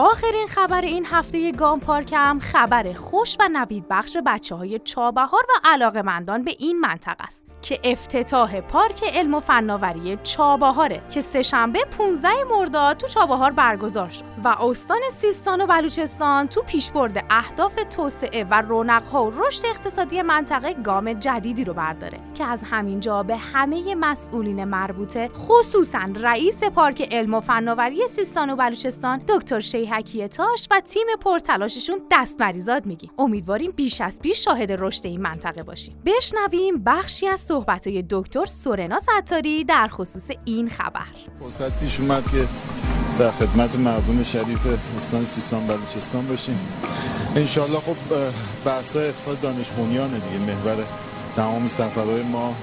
آخرین 0.00 0.46
خبر 0.46 0.80
این 0.80 1.06
هفته 1.06 1.52
گام 1.52 1.80
پارک 1.80 2.12
هم 2.16 2.40
خبر 2.40 2.92
خوش 2.92 3.36
و 3.40 3.48
نوید 3.52 3.88
بخش 3.90 4.16
به 4.16 4.22
بچه 4.26 4.54
های 4.54 4.78
چابهار 4.78 5.46
و 5.48 5.52
علاقمندان 5.64 6.44
به 6.44 6.56
این 6.58 6.80
منطقه 6.80 7.24
است. 7.24 7.47
که 7.62 7.80
افتتاح 7.84 8.60
پارک 8.60 9.04
علم 9.14 9.34
و 9.34 9.40
فناوری 9.40 10.18
چابهاره 10.22 11.02
که 11.14 11.20
سهشنبه 11.20 11.78
15 11.98 12.28
مرداد 12.50 12.96
تو 12.96 13.06
چابهار 13.06 13.50
برگزار 13.50 14.08
شد 14.08 14.24
و 14.44 14.48
استان 14.48 15.00
سیستان 15.12 15.60
و 15.60 15.66
بلوچستان 15.66 16.48
تو 16.48 16.62
پیشبرد 16.62 17.24
اهداف 17.30 17.74
توسعه 17.90 18.44
و 18.44 18.54
رونقها 18.54 19.24
و 19.24 19.30
رشد 19.30 19.66
اقتصادی 19.66 20.22
منطقه 20.22 20.74
گام 20.74 21.12
جدیدی 21.12 21.64
رو 21.64 21.74
برداره 21.74 22.18
که 22.34 22.44
از 22.44 22.62
همینجا 22.70 23.22
به 23.22 23.36
همه 23.36 23.94
مسئولین 23.94 24.64
مربوطه 24.64 25.28
خصوصا 25.28 26.08
رئیس 26.14 26.64
پارک 26.64 27.08
علم 27.14 27.34
و 27.34 27.40
فناوری 27.40 28.06
سیستان 28.06 28.50
و 28.50 28.56
بلوچستان 28.56 29.20
دکتر 29.28 29.60
شیحکی 29.60 30.28
تاش 30.28 30.68
و 30.70 30.80
تیم 30.80 31.06
پرتلاششون 31.20 32.00
دست 32.10 32.40
مریزاد 32.40 32.86
میگیم 32.86 33.10
امیدواریم 33.18 33.70
بیش 33.70 34.00
از 34.00 34.22
پیش 34.22 34.44
شاهد 34.44 34.72
رشد 34.72 35.06
این 35.06 35.20
منطقه 35.20 35.62
باشیم. 35.62 36.02
بشنویم 36.04 36.82
بخشی 36.84 37.28
از 37.28 37.47
صحبتهای 37.48 38.04
دکتر 38.10 38.46
سورنا 38.46 38.98
ستاری 38.98 39.64
در 39.64 39.88
خصوص 39.88 40.30
این 40.44 40.68
خبر. 40.68 41.06
فرصت 41.40 41.80
پیش 41.80 42.00
اومد 42.00 42.30
که 42.30 42.48
در 43.18 43.30
خدمت 43.30 43.76
مردم 43.76 44.22
شریف 44.22 44.66
استان 44.96 45.24
سیستان 45.24 45.66
بلوچستان 45.66 46.26
باشیم. 46.26 46.58
انشالله 47.36 47.78
خب 47.78 47.96
بحث 48.64 48.96
اقتصاد 48.96 49.40
دانش 49.40 49.70
بنیانه 49.70 50.18
دیگه. 50.18 50.38
محور 50.38 50.84
تمام 51.36 51.68
سفرهای 51.68 52.22
ما 52.22 52.54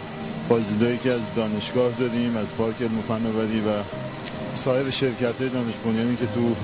بازدیدایی 0.49 0.97
که 0.97 1.11
از 1.11 1.35
دانشگاه 1.35 1.91
داریم 1.99 2.37
از 2.37 2.55
پارک 2.55 2.75
علم 2.81 2.99
و 3.67 3.83
سایر 4.53 4.89
شرکت 4.89 5.41
های 5.41 5.49
دانش 5.49 5.75
بنیانی 5.85 6.15
که 6.15 6.25
تو 6.25 6.55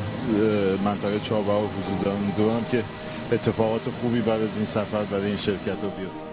منطقه 0.85 1.19
چابهار 1.19 1.61
حضور 1.61 1.97
دارن 2.05 2.17
امیدوارم 2.17 2.65
که 2.71 2.83
اتفاقات 3.31 3.81
خوبی 4.01 4.21
بعد 4.21 4.41
از 4.41 4.55
این 4.55 4.65
سفر 4.65 5.03
برای 5.03 5.25
این 5.25 5.37
شرکت 5.37 5.67
ها 5.83 5.89
بیفته. 5.99 6.30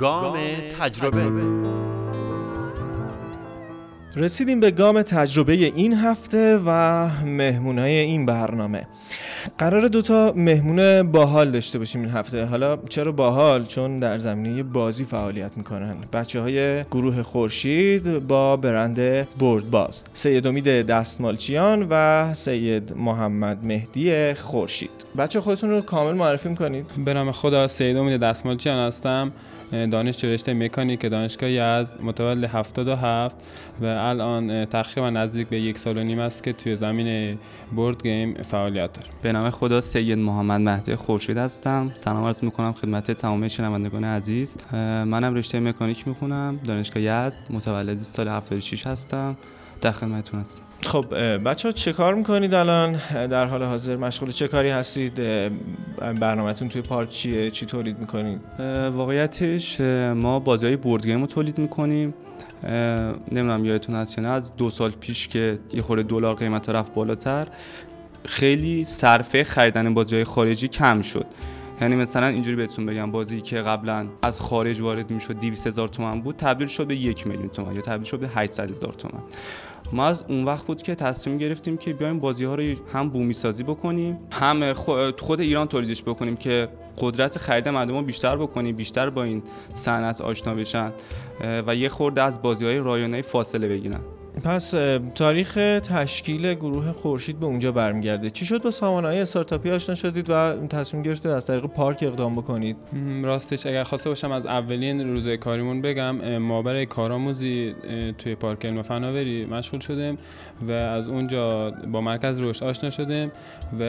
گام 0.00 0.36
تجربه. 0.80 1.32
رسیدیم 4.16 4.60
به 4.60 4.70
گام 4.70 5.02
تجربه 5.02 5.52
این 5.52 5.94
هفته 5.94 6.60
و 6.66 6.70
مهمونای 7.24 7.98
این 7.98 8.26
برنامه. 8.26 8.86
قرار 9.58 9.88
دوتا 9.88 10.32
مهمون 10.36 11.02
باحال 11.12 11.50
داشته 11.50 11.78
باشیم 11.78 12.00
این 12.00 12.10
هفته. 12.10 12.44
حالا 12.44 12.76
چرا 12.76 13.12
باحال؟ 13.12 13.64
چون 13.64 13.98
در 13.98 14.18
زمینه 14.18 14.62
بازی 14.62 15.04
فعالیت 15.04 15.56
می‌کنن. 15.56 15.96
بچه 16.12 16.40
های 16.40 16.84
گروه 16.84 17.22
خورشید 17.22 18.26
با 18.26 18.56
برند 18.56 19.28
برد 19.38 19.70
باز. 19.70 20.04
سید 20.12 20.46
امید 20.46 20.86
دستمالچیان 20.86 21.86
و 21.90 22.34
سید 22.34 22.92
محمد 22.96 23.64
مهدی 23.64 24.34
خورشید. 24.34 24.90
بچه 25.18 25.40
خودتون 25.40 25.70
رو 25.70 25.80
کامل 25.80 26.12
معرفی 26.14 26.48
می‌کنید. 26.48 26.86
به 27.04 27.14
نام 27.14 27.32
خدا 27.32 27.68
سید 27.68 27.96
امید 27.96 28.20
دستمالچیان 28.20 28.78
هستم. 28.78 29.32
دانشجو 29.70 30.28
رشته 30.28 30.54
مکانیک 30.54 31.06
دانشگاه 31.06 31.50
یزد 31.50 32.02
متولد 32.02 32.44
77 32.44 33.36
و 33.80 33.84
الان 33.84 34.64
تقریبا 34.64 35.10
نزدیک 35.10 35.48
به 35.48 35.60
یک 35.60 35.78
سال 35.78 35.98
و 35.98 36.02
نیم 36.02 36.18
است 36.18 36.42
که 36.42 36.52
توی 36.52 36.76
زمین 36.76 37.38
بورد 37.76 38.02
گیم 38.02 38.34
فعالیت 38.34 38.92
دارم 38.92 39.08
به 39.22 39.32
نام 39.32 39.50
خدا 39.50 39.80
سید 39.80 40.18
محمد 40.18 40.60
مهدی 40.60 40.94
خورشید 40.94 41.36
هستم. 41.36 41.92
سلام 41.96 42.24
عرض 42.24 42.44
می‌کنم 42.44 42.72
خدمت 42.72 43.10
تمام 43.10 43.48
شنوندگان 43.48 44.04
عزیز. 44.04 44.56
منم 44.72 45.34
رشته 45.34 45.60
مکانیک 45.60 46.08
می‌خونم 46.08 46.60
دانشگاه 46.64 47.02
یزد 47.02 47.42
متولد 47.50 48.02
سال 48.02 48.28
76 48.28 48.86
هستم. 48.86 49.36
در 49.80 49.92
خدمتتون 49.92 50.40
هستم. 50.40 50.62
خب 50.84 51.14
بچه 51.44 51.68
ها 51.68 51.72
چه 51.72 51.92
کار 51.92 52.14
می‌کنید 52.14 52.54
الان؟ 52.54 53.00
در 53.12 53.44
حال 53.44 53.62
حاضر 53.62 53.96
مشغول 53.96 54.30
چه 54.30 54.48
کاری 54.48 54.68
هستید؟ 54.68 55.20
برنامهتون 56.20 56.68
توی 56.68 56.82
پارک 56.82 57.10
چیه؟ 57.10 57.50
چی 57.50 57.66
تولید 57.66 57.98
می‌کنید؟ 57.98 58.40
واقعیتش 58.94 59.80
ما 60.14 60.38
بازی 60.38 60.76
بورد 60.76 61.06
گیم 61.06 61.20
رو 61.20 61.26
تولید 61.26 61.58
می‌کنیم. 61.58 62.14
نمی‌دونم 63.32 63.64
یادتون 63.64 63.94
هست 63.94 64.18
یا 64.18 64.24
نه 64.24 64.30
از 64.30 64.56
دو 64.56 64.70
سال 64.70 64.90
پیش 64.90 65.28
که 65.28 65.58
یه 65.72 65.82
خورده 65.82 66.02
دلار 66.02 66.34
قیمت 66.34 66.68
رفت 66.68 66.94
بالاتر 66.94 67.46
خیلی 68.24 68.84
صرفه 68.84 69.44
خریدن 69.44 69.94
بازی 69.94 70.14
های 70.14 70.24
خارجی 70.24 70.68
کم 70.68 71.02
شد. 71.02 71.26
یعنی 71.80 71.96
مثلا 71.96 72.26
اینجوری 72.26 72.56
بهتون 72.56 72.84
بگم 72.84 73.10
بازی 73.10 73.40
که 73.40 73.56
قبلا 73.56 74.06
از 74.22 74.40
خارج 74.40 74.80
وارد 74.80 75.10
می‌شد 75.10 75.40
200 75.40 75.66
هزار 75.66 75.88
تومن 75.88 76.20
بود 76.20 76.36
تبدیل 76.36 76.66
شد 76.66 76.86
به 76.86 76.96
یک 76.96 77.26
میلیون 77.26 77.48
تومن 77.48 77.74
یا 77.74 77.80
تبدیل 77.80 78.04
شد 78.04 78.18
به 78.18 78.28
800 78.28 78.70
هزار 78.70 78.92
تومن. 78.92 79.22
ما 79.92 80.06
از 80.06 80.22
اون 80.28 80.44
وقت 80.44 80.66
بود 80.66 80.82
که 80.82 80.94
تصمیم 80.94 81.38
گرفتیم 81.38 81.76
که 81.76 81.92
بیایم 81.92 82.18
بازی 82.18 82.44
ها 82.44 82.54
رو 82.54 82.64
هم 82.92 83.08
بومی 83.08 83.34
سازی 83.34 83.62
بکنیم 83.62 84.18
هم 84.30 84.72
خود 85.18 85.40
ایران 85.40 85.66
تولیدش 85.66 86.02
بکنیم 86.02 86.36
که 86.36 86.68
قدرت 86.98 87.38
خرید 87.38 87.68
مردم 87.68 87.96
رو 87.96 88.02
بیشتر 88.02 88.36
بکنیم 88.36 88.76
بیشتر 88.76 89.10
با 89.10 89.22
این 89.22 89.42
صنعت 89.74 90.20
آشنا 90.20 90.54
بشن 90.54 90.92
و 91.66 91.74
یه 91.74 91.88
خورده 91.88 92.22
از 92.22 92.42
بازی 92.42 92.64
های 92.64 92.78
رایانه 92.78 93.22
فاصله 93.22 93.68
بگیرن. 93.68 94.00
پس 94.44 94.74
تاریخ 95.14 95.54
تشکیل 95.84 96.54
گروه 96.54 96.92
خورشید 96.92 97.40
به 97.40 97.46
اونجا 97.46 97.72
برمیگرده. 97.72 98.30
چی 98.30 98.46
شد 98.46 98.62
با 98.62 98.70
سامانه 98.70 99.08
استارتاپی 99.08 99.70
آشنا 99.70 99.94
شدید 99.94 100.30
و 100.30 100.66
تصمیم 100.66 101.02
گرفتید 101.02 101.30
از 101.30 101.46
طریق 101.46 101.66
پارک 101.66 101.98
اقدام 102.02 102.34
بکنید؟ 102.36 102.76
راستش 103.22 103.66
اگر 103.66 103.84
خواسته 103.84 104.08
باشم 104.08 104.32
از 104.32 104.46
اولین 104.46 105.14
روزه 105.14 105.36
کاریمون 105.36 105.82
بگم 105.82 106.38
ما 106.38 106.62
برای 106.62 106.86
کارآموزی 106.86 107.74
توی 108.18 108.34
پارک 108.34 108.66
علم 108.66 108.82
فناوری 108.82 109.46
مشغول 109.46 109.80
شدیم 109.80 110.18
و 110.68 110.72
از 110.72 111.08
اونجا 111.08 111.70
با 111.70 112.00
مرکز 112.00 112.40
رشد 112.40 112.64
آشنا 112.64 112.90
شدیم 112.90 113.32
و 113.80 113.82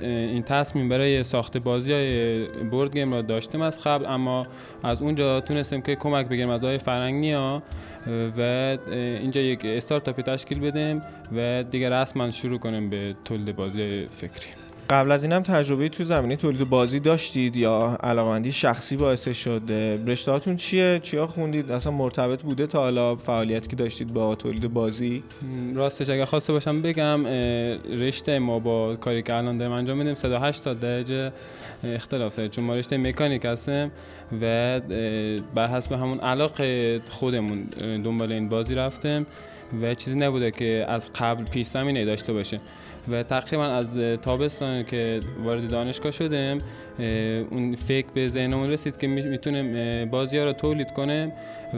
این 0.00 0.42
تصمیم 0.42 0.88
برای 0.88 1.24
ساخت 1.24 1.56
بازی 1.56 1.92
های 1.92 2.44
بورد 2.46 2.92
گیم 2.92 3.12
را 3.12 3.22
داشتیم 3.22 3.62
از 3.62 3.80
قبل 3.80 4.06
اما 4.06 4.46
از 4.82 5.02
اونجا 5.02 5.40
تونستیم 5.40 5.82
که 5.82 5.96
کمک 5.96 6.28
بگیریم 6.28 6.50
از 6.50 6.64
آقای 6.64 6.78
فرنگی 6.78 7.34
و 8.36 8.40
اینجا 8.90 9.40
یک 9.40 9.60
استارتاپی 9.64 10.22
تشکیل 10.22 10.60
بدیم 10.60 11.02
و 11.36 11.62
دیگه 11.62 11.90
رسما 11.90 12.30
شروع 12.30 12.58
کنیم 12.58 12.90
به 12.90 13.14
تولید 13.24 13.56
بازی 13.56 14.06
فکری. 14.10 14.57
قبل 14.90 15.12
از 15.12 15.22
اینم 15.22 15.42
تجربه 15.42 15.88
تو 15.88 16.04
زمینه 16.04 16.36
تولید 16.36 16.68
بازی 16.68 17.00
داشتید 17.00 17.56
یا 17.56 17.98
علاقمندی 18.02 18.52
شخصی 18.52 18.96
باعث 18.96 19.28
شده؟ 19.28 20.04
رشته 20.06 20.32
هاتون 20.32 20.56
چیه؟ 20.56 21.00
چیا 21.02 21.26
خوندید؟ 21.26 21.72
اصلا 21.72 21.92
مرتبط 21.92 22.42
بوده 22.42 22.66
تا 22.66 22.78
حالا 22.78 23.16
فعالیتی 23.16 23.68
که 23.68 23.76
داشتید 23.76 24.12
با 24.12 24.34
تولید 24.34 24.72
بازی؟ 24.72 25.22
راستش 25.74 26.10
اگر 26.10 26.24
خواسته 26.24 26.52
باشم 26.52 26.82
بگم 26.82 27.26
رشته 27.90 28.38
ما 28.38 28.58
با 28.58 28.96
کاری 28.96 29.22
که 29.22 29.34
الان 29.34 29.58
داریم 29.58 29.72
انجام 29.72 29.98
میدیم 29.98 30.14
180 30.14 30.80
درجه 30.80 31.32
اختلاف 31.84 32.36
داره. 32.36 32.48
چون 32.48 32.64
ما 32.64 32.74
رشته 32.74 32.96
مکانیک 32.96 33.44
هستیم 33.44 33.90
و 34.42 34.80
بر 35.54 35.68
حسب 35.68 35.92
همون 35.92 36.18
علاقه 36.18 37.00
خودمون 37.10 37.62
دنبال 38.04 38.32
این 38.32 38.48
بازی 38.48 38.74
رفتیم 38.74 39.26
و 39.82 39.94
چیزی 39.94 40.16
نبوده 40.16 40.50
که 40.50 40.86
از 40.88 41.12
قبل 41.12 41.44
پیش 41.44 41.66
زمینه 41.66 42.04
داشته 42.04 42.32
باشه. 42.32 42.60
و 43.10 43.22
تقریبا 43.22 43.64
از 43.64 43.98
تابستان 44.22 44.82
که 44.84 45.20
وارد 45.44 45.70
دانشگاه 45.70 46.12
شدم 46.12 46.58
اون 47.50 47.74
فکر 47.74 48.06
به 48.14 48.28
ذهنمون 48.28 48.70
رسید 48.70 48.96
که 48.96 49.06
می‌تونیم 49.06 50.04
بازی 50.10 50.38
ها 50.38 50.44
رو 50.44 50.52
تولید 50.52 50.92
کنیم 50.92 51.32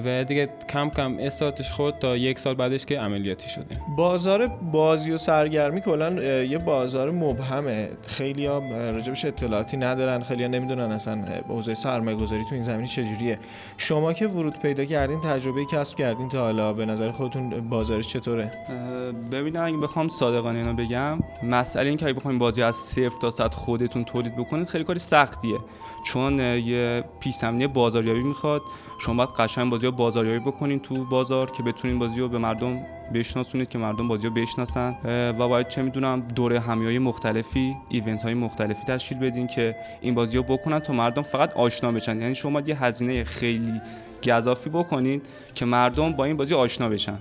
و 0.04 0.24
دیگه 0.24 0.48
کم 0.68 0.90
کم 0.90 1.16
استارتش 1.20 1.72
خود 1.72 1.98
تا 1.98 2.16
یک 2.16 2.38
سال 2.38 2.54
بعدش 2.54 2.86
که 2.86 3.00
عملیاتی 3.00 3.48
شده. 3.48 3.64
بازار 3.96 4.46
بازی 4.46 5.10
و 5.12 5.16
سرگرمی 5.16 5.80
کلا 5.80 6.22
یه 6.42 6.58
بازار 6.58 7.10
مبهمه. 7.10 7.88
خیلی 8.06 8.46
ها 8.46 8.58
راجبش 8.90 9.24
اطلاعاتی 9.24 9.76
ندارن 9.76 10.22
خیلی 10.22 10.42
ها 10.42 10.48
نمی‌دونن 10.48 10.92
اصلا 10.92 11.24
اوضاع 11.48 11.74
سرمایه 11.74 12.16
گذاری 12.16 12.44
تو 12.48 12.54
این 12.54 12.62
زمینی 12.62 12.88
چجوریه 12.88 13.38
شما 13.76 14.12
که 14.12 14.26
ورود 14.26 14.58
پیدا 14.58 14.84
کردین 14.84 15.20
تجربه 15.20 15.64
کسب 15.72 15.98
کردین 15.98 16.28
تا 16.28 16.40
حالا 16.40 16.72
به 16.72 16.86
نظر 16.86 17.10
خودتون 17.10 17.68
بازارش 17.68 18.08
چطوره؟ 18.08 18.52
ببینید 19.32 19.56
اگه 19.56 19.76
بخوام 19.76 20.08
صادقانه 20.08 20.58
اینو 20.58 20.74
بگم 20.74 21.18
مسئله 21.42 21.88
این 21.88 21.96
که 21.96 22.06
اگه 22.06 22.14
بخواید 22.14 22.38
بازی 22.38 22.62
از 22.62 22.76
صفر 22.76 23.18
تا 23.20 23.30
صد 23.30 23.54
خودتون 23.54 24.04
تولید 24.04 24.36
بکنید 24.36 24.68
خیلی 24.68 24.84
کاری 24.84 24.98
سختیه. 25.10 25.58
چون 26.06 26.38
یه 26.40 27.04
پیش‌امنی 27.20 27.66
بازاریابی 27.66 28.22
می‌خواد 28.22 28.62
شما 28.98 29.14
باید 29.14 29.30
قشنگ 29.30 29.70
بازی 29.70 29.86
رو 29.86 29.92
بازاریابی 29.92 30.38
بکنین 30.38 30.80
تو 30.80 31.04
بازار 31.04 31.50
که 31.50 31.62
بتونین 31.62 31.98
بازی 31.98 32.20
رو 32.20 32.28
به 32.28 32.38
مردم 32.38 32.80
بشناسونید 33.14 33.68
که 33.68 33.78
مردم 33.78 34.08
بازی 34.08 34.26
رو 34.26 34.32
بشناسن. 34.32 34.96
و 35.38 35.48
باید 35.48 35.68
چه 35.68 35.82
می‌دونم 35.82 36.20
دوره 36.20 36.60
همیای 36.60 36.98
مختلفی 36.98 37.76
ایونت 37.88 38.22
های 38.22 38.34
مختلفی 38.34 38.84
تشکیل 38.86 39.18
بدین 39.18 39.46
که 39.46 39.76
این 40.00 40.14
بازی 40.14 40.36
رو 40.36 40.42
بکنن 40.42 40.78
تا 40.78 40.92
مردم 40.92 41.22
فقط 41.22 41.56
آشنا 41.56 41.92
بشن. 41.92 42.20
یعنی 42.22 42.34
شما 42.34 42.60
یه 42.60 42.84
هزینه 42.84 43.24
خیلی 43.24 43.80
گذافی 44.26 44.70
بکنید 44.70 45.22
که 45.54 45.64
مردم 45.64 46.12
با 46.12 46.24
این 46.24 46.36
بازی 46.36 46.54
آشنا 46.54 46.88
بشن. 46.88 47.18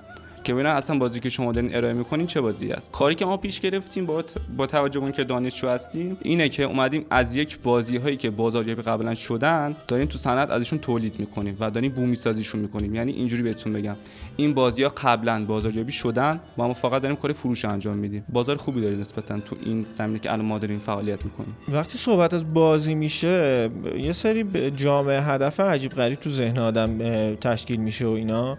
که 0.50 0.54
ببینن 0.54 0.70
اصلا 0.70 0.98
بازی 0.98 1.20
که 1.20 1.30
شما 1.30 1.52
دارین 1.52 1.76
ارائه 1.76 1.94
می‌کنین 1.94 2.28
چه 2.28 2.42
بازی 2.42 2.72
است. 2.72 2.92
کاری 2.92 3.16
که 3.16 3.26
ما 3.26 3.38
پیش 3.38 3.60
گرفتیم 3.60 4.06
با 4.06 4.24
با 4.58 4.68
توجه 4.68 5.00
به 5.00 5.12
که 5.12 5.24
دانشجو 5.24 5.68
هستیم 5.68 6.18
اینه 6.22 6.50
که 6.50 6.64
اومدیم 6.64 7.06
از 7.10 7.36
یک 7.36 7.60
بازی 7.60 7.98
هایی 7.98 8.18
که 8.18 8.30
بازاریابی 8.30 8.82
قبلا 8.82 9.16
شدن 9.16 9.76
داریم 9.88 10.06
تو 10.06 10.18
صنعت 10.18 10.50
ازشون 10.52 10.80
تولید 10.80 11.20
می‌کنیم 11.20 11.58
و 11.60 11.72
داریم 11.72 11.92
بومی 11.92 12.16
سازیشون 12.16 12.62
می‌کنیم. 12.62 12.96
یعنی 12.96 13.12
اینجوری 13.12 13.44
بهتون 13.44 13.74
بگم. 13.74 13.96
این 14.38 14.54
بازی 14.54 14.84
ها 14.84 14.90
قبلا 15.04 15.46
بازاریابی 15.46 15.92
شدن 15.92 16.40
و 16.58 16.68
ما 16.68 16.74
فقط 16.74 17.02
داریم 17.02 17.18
کار 17.18 17.34
فروش 17.34 17.66
انجام 17.66 17.98
میدیم. 17.98 18.24
بازار 18.30 18.58
خوبی 18.58 18.82
داریم 18.82 19.00
نسبتا 19.00 19.40
تو 19.40 19.56
این 19.66 19.86
زمینه 19.94 20.20
که 20.20 20.34
الان 20.34 20.46
ما 20.46 20.58
داریم 20.58 20.82
فعالیت 20.86 21.26
می‌کنیم. 21.26 21.58
وقتی 21.72 21.98
صحبت 21.98 22.34
از 22.34 22.54
بازی 22.54 22.96
میشه 22.96 23.70
یه 23.98 24.12
سری 24.12 24.72
جامعه 24.72 25.22
هدف 25.22 25.60
عجیب 25.60 25.92
غریب 25.92 26.20
تو 26.20 26.30
ذهن 26.30 26.58
آدم 26.58 27.00
تشکیل 27.36 27.80
میشه 27.80 28.06
و 28.06 28.10
اینا. 28.10 28.58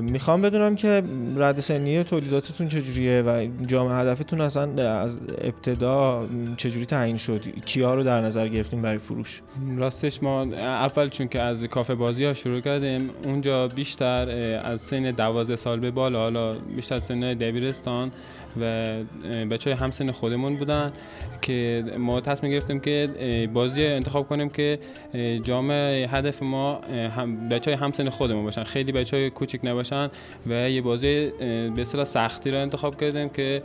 می‌خوام 0.00 0.42
بدونم 0.42 0.76
که 0.76 0.85
رد 1.36 1.60
سنی 1.60 2.04
تولیداتتون 2.04 2.68
چجوریه 2.68 3.22
و 3.22 3.46
جامعه 3.66 3.96
هدفتون 3.96 4.40
اصلا 4.40 4.90
از 5.00 5.18
ابتدا 5.40 6.26
چجوری 6.56 6.86
تعیین 6.86 7.16
شد؟ 7.16 7.40
کیا 7.64 7.94
رو 7.94 8.02
در 8.02 8.20
نظر 8.20 8.48
گرفتیم 8.48 8.82
برای 8.82 8.98
فروش؟ 8.98 9.42
راستش 9.76 10.22
ما 10.22 10.42
اول 10.42 11.08
چون 11.08 11.28
که 11.28 11.40
از 11.40 11.64
کافه 11.64 11.94
بازی 11.94 12.24
ها 12.24 12.34
شروع 12.34 12.60
کردیم 12.60 13.10
اونجا 13.24 13.68
بیشتر 13.68 14.30
از 14.64 14.80
سن 14.80 15.10
دوازده 15.10 15.56
سال 15.56 15.80
به 15.80 15.90
بالا 15.90 16.18
حالا 16.18 16.52
بیشتر 16.52 16.98
سن 16.98 17.20
دبیرستان 17.20 18.10
و 18.60 18.86
بچه 19.50 19.70
های 19.70 19.78
همسن 19.78 20.10
خودمون 20.10 20.56
بودن 20.56 20.92
که 21.42 21.84
ما 21.98 22.20
تصمیم 22.20 22.52
گرفتیم 22.52 22.80
که 22.80 23.08
بازی 23.54 23.86
انتخاب 23.86 24.28
کنیم 24.28 24.48
که 24.48 24.78
جامعه 25.42 26.08
هدف 26.08 26.42
ما 26.42 26.80
هم 27.16 27.48
بچه 27.48 27.70
های 27.70 27.80
همسن 27.80 28.10
خودمون 28.10 28.44
باشن. 28.44 28.64
خیلی 28.64 28.92
بچه 28.92 29.16
های 29.16 29.30
کوچیک 29.30 29.60
نباشن 29.64 30.10
و 30.46 30.70
یه 30.70 30.82
بازی 30.82 31.30
به 31.38 31.80
اصطلاح 31.80 32.04
سختی 32.04 32.50
رو 32.50 32.58
انتخاب 32.58 33.00
کردیم 33.00 33.28
که 33.28 33.62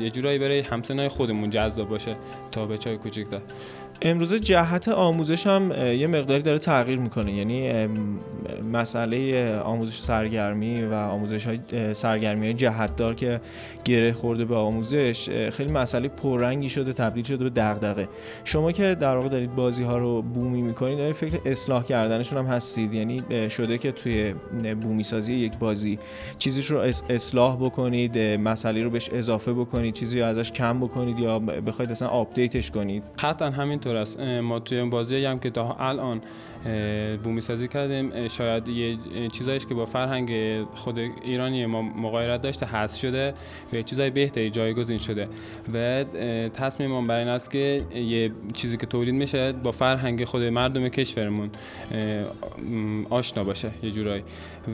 یه 0.00 0.10
جورایی 0.10 0.38
برای 0.38 0.60
همسن 0.60 0.98
های 0.98 1.08
خودمون 1.08 1.50
جذاب 1.50 1.88
باشه 1.88 2.16
تا 2.52 2.66
بچه 2.66 2.90
های 2.90 2.98
کوچیک 2.98 3.26
امروزه 4.02 4.38
جهت 4.38 4.88
آموزش 4.88 5.46
هم 5.46 5.72
یه 5.72 6.06
مقداری 6.06 6.42
داره 6.42 6.58
تغییر 6.58 6.98
می‌کنه. 6.98 7.32
یعنی 7.32 7.88
مسئله 8.72 9.54
آموزش 9.58 9.98
سرگرمی 9.98 10.82
و 10.82 10.94
آموزش 10.94 11.46
های 11.46 11.58
سرگرمی 11.94 12.46
های 12.46 12.54
جهتدار 12.54 13.14
که 13.14 13.40
گره 13.84 14.12
خورده 14.12 14.44
به 14.44 14.56
آموزش 14.56 15.50
خیلی 15.50 15.72
مسئله 15.72 16.08
پررنگی 16.08 16.68
شده 16.68 16.92
تبدیل 16.92 17.24
شده 17.24 17.44
به 17.44 17.50
دغدغه. 17.50 18.08
شما 18.44 18.72
که 18.72 18.94
در 18.94 19.16
واقع 19.16 19.28
دارید 19.28 19.54
بازی 19.54 19.82
ها 19.82 19.98
رو 19.98 20.22
بومی 20.22 20.62
می‌کنید 20.62 20.98
دارید 20.98 21.14
فکر 21.14 21.38
اصلاح 21.44 21.84
کردنشون 21.84 22.38
هم 22.38 22.46
هستید. 22.46 22.94
یعنی 22.94 23.22
شده 23.50 23.78
که 23.78 23.92
توی 23.92 24.34
بومی 24.82 25.04
سازی 25.04 25.34
یک 25.34 25.58
بازی 25.58 25.98
چیزیش 26.38 26.66
رو 26.66 26.78
اصلاح 27.10 27.56
بکنید 27.56 28.18
مسئله 28.18 28.84
رو 28.84 28.90
بهش 28.90 29.08
اضافه 29.12 29.52
بکنید 29.52 29.94
چیزی 29.94 30.20
رو 30.20 30.26
ازش 30.26 30.52
کم 30.52 30.80
بکنید 30.80 31.18
یا 31.18 31.38
بخواید 31.38 31.90
اصلا 31.90 32.08
آپدیتش 32.08 32.70
کنید. 32.70 33.02
قطعا 33.18 33.50
همینطور. 33.50 33.89
است. 33.96 34.20
ما 34.20 34.58
توی 34.58 34.82
بازی 34.84 35.24
هم 35.24 35.38
که 35.38 35.50
تا 35.50 35.76
الان 35.80 36.20
بومی 37.24 37.40
سازی 37.40 37.68
کردیم 37.68 38.28
شاید 38.28 38.68
یه 38.68 38.98
چیزایش 39.32 39.66
که 39.66 39.74
با 39.74 39.86
فرهنگ 39.86 40.62
خود 40.64 40.98
ایرانی 40.98 41.66
ما 41.66 41.82
مقایرت 41.82 42.42
داشته 42.42 42.66
حذف 42.66 43.00
شده 43.00 43.34
و 43.72 43.82
چیزای 43.82 44.10
بهتری 44.10 44.50
جایگزین 44.50 44.98
شده. 44.98 45.28
و 45.74 46.04
تصمیم 46.48 47.06
برای 47.06 47.20
این 47.20 47.30
است 47.30 47.50
که 47.50 47.82
یه 47.94 48.30
چیزی 48.54 48.76
که 48.76 48.86
تولید 48.86 49.14
میشه 49.14 49.52
با 49.52 49.72
فرهنگ 49.72 50.24
خود 50.24 50.42
مردم 50.42 50.88
کشورمون 50.88 51.50
آشنا 53.10 53.44
باشه 53.44 53.70
یه 53.82 53.90
جورایی. 53.90 54.22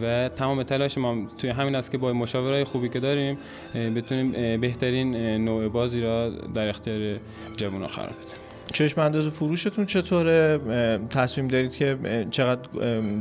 و 0.03 0.29
تمام 0.29 0.63
تلاش 0.63 0.99
ما 0.99 1.17
توی 1.39 1.51
همین 1.51 1.75
است 1.75 1.91
که 1.91 1.99
با 1.99 2.13
مشاورای 2.13 2.65
خوبی 2.65 2.89
که 2.89 3.01
داریم 3.01 3.39
بتونیم 3.75 4.61
بهترین 4.61 5.17
نوع 5.45 5.69
بازی 5.69 6.01
را 6.01 6.29
در 6.29 6.69
اختیار 6.69 7.19
جوان 7.57 7.87
قرار 7.87 8.13
بدیم. 8.23 8.46
چشم 8.73 9.01
انداز 9.01 9.29
فروشتون 9.29 9.87
چطوره؟ 9.87 10.61
تصمیم 11.11 11.49
دارید 11.49 11.75
که 11.75 11.99
چقدر 12.31 12.61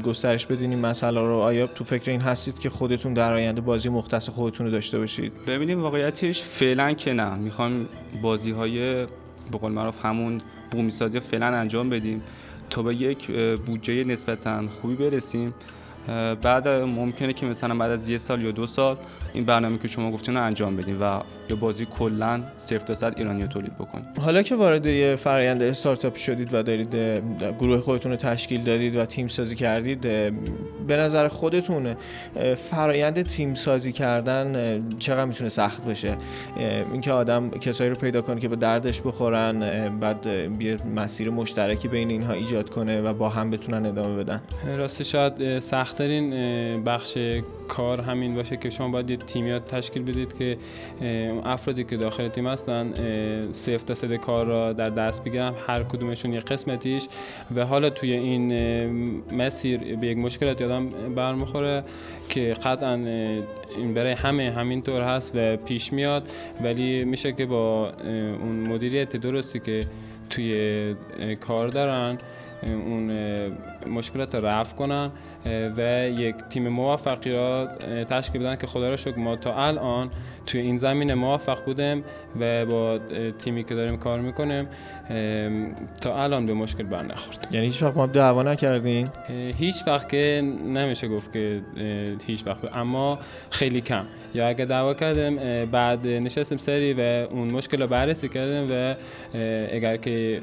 گسترش 0.04 0.46
بدین 0.46 0.70
این 0.70 0.80
مسئله 0.80 1.20
رو؟ 1.20 1.36
آیا 1.36 1.68
تو 1.68 1.84
فکر 1.84 2.12
این 2.12 2.22
هستید 2.22 2.60
که 2.60 2.70
خودتون 2.70 3.14
در 3.14 3.34
آینده 3.34 3.62
بازی 3.62 3.90
مختص 3.90 4.30
خودتون 4.30 4.66
رو 4.66 4.72
داشته 4.72 5.00
باشید؟ 5.00 5.34
ببینیم 5.48 5.82
واقعیتش 5.82 6.42
فعلا 6.42 6.94
که 6.94 7.14
نه. 7.14 7.36
می‌خوام 7.36 7.86
بازی 8.22 8.52
های 8.52 9.06
به 9.52 9.58
قول 9.62 9.72
معروف 9.72 10.06
همون 10.06 10.42
بومی 10.72 10.92
سازی 10.92 11.20
فعلا 11.20 11.46
انجام 11.46 11.90
بدیم 11.90 12.22
تا 12.70 12.84
به 12.84 12.96
یک 12.96 13.28
بودجه 13.66 14.04
نسبتا 14.04 14.64
خوبی 14.82 14.96
برسیم. 14.96 15.54
بعد 16.42 16.68
ممکنه 16.68 17.34
که 17.34 17.46
مثلا 17.46 17.76
بعد 17.76 17.92
از 17.92 18.10
یه 18.10 18.18
سال 18.18 18.42
یا 18.42 18.52
دو 18.52 18.68
سال 18.68 18.98
این 19.34 19.46
برنامه 19.46 19.78
که 19.78 19.88
شما 19.88 20.12
گفتین 20.12 20.36
رو 20.36 20.44
انجام 20.44 20.76
بدیم 20.76 21.02
و 21.02 21.22
یا 21.50 21.56
بازی 21.56 21.86
کلا 21.86 22.42
صفر 22.58 22.78
تا 22.78 22.96
صد 22.96 23.14
ایرانی 23.18 23.42
رو 23.42 23.48
تولید 23.48 23.76
بکنیم 23.76 24.06
حالا 24.22 24.44
که 24.44 24.56
وارد 24.56 24.86
یه 24.86 25.16
فرآیند 25.16 25.64
استارتاپ 25.64 26.16
شدید 26.16 26.54
و 26.54 26.64
دارید 26.64 26.96
گروه 27.60 27.82
خودتون 27.82 28.12
رو 28.12 28.18
تشکیل 28.18 28.64
دادید 28.64 28.96
و 28.96 29.06
تیم 29.06 29.28
سازی 29.28 29.56
کردید 29.56 30.02
به 30.88 30.98
نظر 30.98 31.28
خودتون 31.28 31.96
فرایند 32.56 33.22
تیم 33.22 33.54
سازی 33.54 33.92
کردن 33.92 34.82
چقدر 35.00 35.26
می‌تونه 35.26 35.50
سخت 35.50 35.86
بشه؟ 35.86 36.18
اینکه 36.92 37.12
آدم 37.12 37.50
کسایی 37.50 37.90
رو 37.90 37.96
پیدا 37.96 38.22
کنه 38.22 38.40
که 38.40 38.48
به 38.48 38.56
دردش 38.56 39.02
بخورن 39.02 39.60
بعد 40.00 40.26
یه 40.60 40.78
مسیر 40.96 41.30
مشترکی 41.30 41.88
بین 41.88 42.10
اینها 42.10 42.34
ایجاد 42.34 42.70
کنه 42.70 43.02
و 43.02 43.14
با 43.14 43.30
هم 43.30 43.52
بتونن 43.52 43.86
ادامه 43.86 44.24
بدن. 44.24 44.42
راستی 44.78 45.04
شاید 45.04 45.60
سختترین 45.60 46.84
بخش 46.84 47.18
کار 47.68 48.02
همین 48.02 48.36
باشه 48.36 48.58
که 48.58 48.70
شما 48.70 48.90
باید 48.90 49.20
تیمیات 49.20 49.76
تشکیل 49.76 50.04
بدید 50.04 50.38
که 50.38 50.58
افرادی 51.44 51.84
که 51.84 51.98
داخل 51.98 52.28
تیم 52.28 52.48
هستن 52.48 52.94
صفر 53.52 53.86
تا 53.86 53.94
صد 53.94 54.16
کار 54.16 54.46
را 54.46 54.74
در 54.74 54.90
دست 54.90 55.24
بگیرن. 55.24 55.54
هر 55.68 55.84
کدومشون 55.84 56.34
یه 56.34 56.40
قسمتیش. 56.40 57.08
و 57.56 57.66
حالا 57.66 57.90
توی 57.90 58.14
این 58.14 58.54
مسیر 59.32 59.96
به 59.96 60.08
یک 60.08 60.18
مشکلات 60.18 60.62
یادم 60.62 60.90
برمیخوره 60.90 61.84
که 62.30 62.54
قطعا 62.64 62.94
این 63.78 63.94
برای 63.94 64.12
همه 64.12 64.52
همینطور 64.52 65.02
هست 65.02 65.36
و 65.36 65.58
پیش 65.58 65.94
میاد. 65.94 66.30
ولی 66.64 67.06
میشه 67.06 67.34
که 67.34 67.46
با 67.46 67.92
اون 68.44 68.68
مدیریت 68.68 69.16
درستی 69.16 69.60
که 69.60 69.84
توی 70.30 70.96
کار 71.40 71.68
دارن 71.68 72.18
اون 72.64 73.12
مشکلات 73.88 74.36
رو 74.36 74.46
رفع 74.46 74.76
کنن 74.76 75.12
و 75.78 76.10
یک 76.10 76.36
تیم 76.50 76.68
موفقی 76.68 77.32
را 77.32 77.68
تشکیل 78.10 78.42
بدن 78.42 78.56
که 78.56 78.68
خدا 78.68 78.90
را 78.90 78.96
شکر 78.96 79.20
ما 79.20 79.36
تا 79.36 79.66
الان 79.66 80.10
توی 80.46 80.62
این 80.62 80.78
زمین 80.78 81.14
موفق 81.14 81.66
بودیم 81.66 82.04
و 82.40 82.66
با 82.66 83.00
تیمی 83.40 83.64
که 83.64 83.76
داریم 83.76 83.98
کار 83.98 84.20
می‌کنیم 84.20 84.68
تا 86.02 86.24
الان 86.24 86.46
به 86.46 86.54
مشکل 86.54 86.84
بر 86.84 87.04
نخورد 87.04 87.48
یعنی 87.52 87.66
هیچ 87.66 87.84
وقت 87.84 87.98
ما 87.98 88.08
دعوا 88.08 88.44
نکردین؟ 88.44 89.10
هیچ 89.58 89.76
وقت 89.88 90.10
که 90.10 90.42
نمیشه 90.66 91.08
گفت 91.08 91.34
که 91.34 91.62
هیچ 92.26 92.48
وقت 92.48 92.78
اما 92.78 93.20
خیلی 93.50 93.82
کم. 93.82 94.04
یا 94.34 94.48
اگه 94.48 94.66
دعوا 94.66 94.94
کردیم 94.94 95.36
بعد 95.66 96.08
نشستیم 96.08 96.58
سری 96.58 96.94
و 96.94 97.00
اون 97.32 97.52
مشکل 97.52 97.82
رو 97.82 97.88
بررسی 97.88 98.30
کردیم 98.30 98.72
و 98.72 98.96
اگر 99.74 99.98
که 99.98 100.42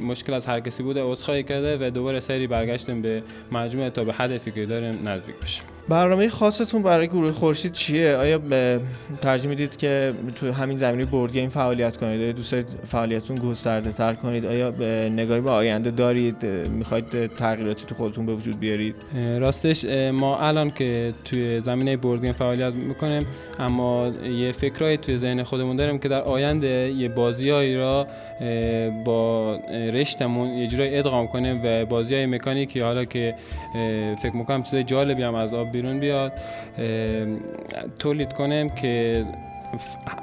مشکل 0.00 0.34
از 0.34 0.46
هر 0.46 0.60
کسی 0.60 0.82
بوده 0.82 1.02
عذرخواهی 1.02 1.42
کرده 1.42 1.86
و 1.86 1.90
دوباره 1.90 2.20
سری 2.20 2.46
برگشتیم 2.76 3.02
به 3.02 3.22
مجموعه 3.52 3.90
تا 3.90 4.04
به 4.04 4.12
هدفی 4.16 4.50
که 4.50 4.66
داریم 4.66 4.98
نزدیک 5.04 5.34
بشیم. 5.42 5.62
برنامه 5.88 6.28
خاصتون 6.28 6.82
برای 6.82 7.06
گروه 7.06 7.32
خورشید 7.32 7.72
چیه؟ 7.72 8.16
آیا 8.16 8.38
به 8.38 8.80
ترجیح 9.22 9.50
می‌دید 9.50 9.76
که 9.76 10.12
تو 10.34 10.52
همین 10.52 10.78
زمینه 10.78 11.04
بورد 11.04 11.32
گیم 11.32 11.48
فعالیت 11.48 11.96
کنید؟ 11.96 12.20
آیا 12.20 12.32
دوست 12.32 12.52
دارید 12.52 12.66
فعالیتتون 12.84 13.38
گسترده 13.38 13.92
تر 13.92 14.14
کنید؟ 14.14 14.46
آیا 14.46 14.70
به 14.70 15.10
نگاهی 15.12 15.40
به 15.40 15.50
آینده 15.50 15.90
دارید؟ 15.90 16.46
می‌خواید 16.70 17.26
تغییراتی 17.26 17.84
تو 17.86 17.94
خودتون 17.94 18.26
به 18.26 18.34
وجود 18.34 18.60
بیارید؟ 18.60 18.94
راستش 19.38 19.84
ما 20.12 20.38
الان 20.38 20.70
که 20.70 21.14
توی 21.24 21.60
زمینه 21.60 21.96
بورد 21.96 22.20
گیم 22.20 22.32
فعالیت 22.32 22.74
می‌کنیم 22.74 23.26
اما 23.58 24.12
یه 24.38 24.52
فکرایی 24.52 24.96
توی 24.96 25.16
ذهن 25.16 25.42
خودمون 25.42 25.76
داریم 25.76 25.98
که 25.98 26.08
در 26.08 26.22
آینده 26.22 26.92
یه 26.96 27.08
بازیایی 27.08 27.74
را 27.74 28.06
با 29.04 29.56
رشتمون 29.92 30.48
یه 30.48 30.66
جورایی 30.66 30.98
ادغام 30.98 31.26
کنیم 31.26 31.60
و 31.64 31.86
بازی 31.86 32.14
های 32.14 32.26
مکانیکی 32.26 32.80
حالا 32.80 33.04
که 33.04 33.34
فکر 34.18 34.36
می‌کنم 34.36 34.62
چیزای 34.62 34.84
جالبی 34.84 35.22
هم 35.22 35.34
از 35.34 35.54
آب 35.54 35.72
بیرون 35.72 36.00
بیاد 36.00 36.32
تولید 37.98 38.32
کنیم 38.32 38.70
که 38.70 39.24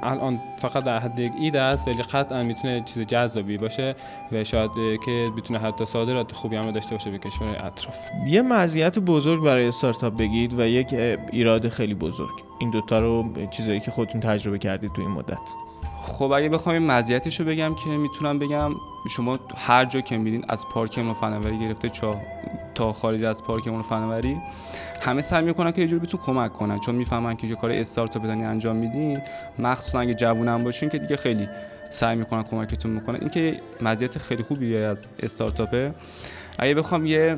الان 0.04 0.40
فقط 0.58 0.84
در 0.84 1.00
حد 1.00 1.20
یک 1.20 1.56
است 1.56 1.88
ولی 1.88 2.04
قطعا 2.04 2.44
می‌تونه 2.44 2.84
چیز 2.86 3.04
جذابی 3.04 3.58
باشه 3.58 3.96
و 4.32 4.44
شاید 4.44 4.72
که 5.06 5.28
بتونه 5.38 5.60
حتی 5.60 5.86
صادرات 5.86 6.32
خوبی 6.32 6.56
هم 6.56 6.72
داشته 6.72 6.96
باشه 6.96 7.12
به 7.12 7.18
کشور 7.18 7.48
اطراف. 7.48 7.98
یه 8.28 8.42
مزیت 8.42 9.00
بزرگ 9.00 9.44
برای 9.44 9.68
استارتاپ 9.68 10.18
بگید 10.18 10.60
و 10.60 10.68
یک 10.68 10.94
ایراد 11.32 11.70
خیلی 11.70 11.94
بزرگ. 11.94 12.34
این 12.60 12.72
دوتا 12.72 13.00
رو 13.00 13.26
چیزایی 13.52 13.80
که 13.80 13.92
خودتون 13.92 14.22
تجربه 14.22 14.60
کردید 14.60 14.94
تو 14.94 15.02
این 15.02 15.12
مدت. 15.12 15.63
خب 16.04 16.32
اگه 16.32 16.50
بخوام 16.50 16.76
این 16.76 16.92
مزیتش 16.92 17.40
رو 17.40 17.46
بگم 17.46 17.76
که 17.76 17.90
می‌تونم 17.90 18.40
بگم 18.40 18.72
شما 19.10 19.40
هر 19.56 19.86
جا 19.86 20.02
که 20.02 20.18
میرین 20.18 20.46
از 20.50 20.66
پارک 20.68 20.98
امون 20.98 21.14
فناوری 21.14 21.60
گرفته 21.60 21.92
تا 22.76 22.92
خارج 22.92 23.24
از 23.24 23.44
پارک 23.44 23.68
امون 23.68 23.82
فناوری 23.82 24.38
همه 25.02 25.22
سعی 25.22 25.44
می‌کنن 25.44 25.72
که 25.72 25.82
یه 25.82 25.88
جوری 25.88 26.00
بهتون 26.00 26.20
کمک 26.20 26.54
کنن. 26.54 26.80
چون 26.80 26.96
می‌فهمن 26.96 27.36
که 27.36 27.56
کار 27.56 27.72
استارتاپ 27.72 28.24
بدنی 28.24 28.44
انجام 28.44 28.76
میدین 28.76 29.22
مخصوصا 29.60 30.00
اگه 30.00 30.14
جوونم 30.14 30.64
باشین 30.64 30.90
که 30.90 30.98
دیگه 30.98 31.18
خیلی 31.18 31.50
سعی 31.90 32.16
می‌کنن 32.16 32.44
کمکتون 32.44 32.92
می‌کنن 32.92 33.18
این 33.22 33.30
که 33.30 33.60
مزیت 33.82 34.18
خیلی 34.18 34.44
خوبی 34.44 34.78
از 34.78 35.08
استارتاپه. 35.20 35.94
اگه 36.60 36.74
بخوام 36.74 37.06
یه 37.06 37.38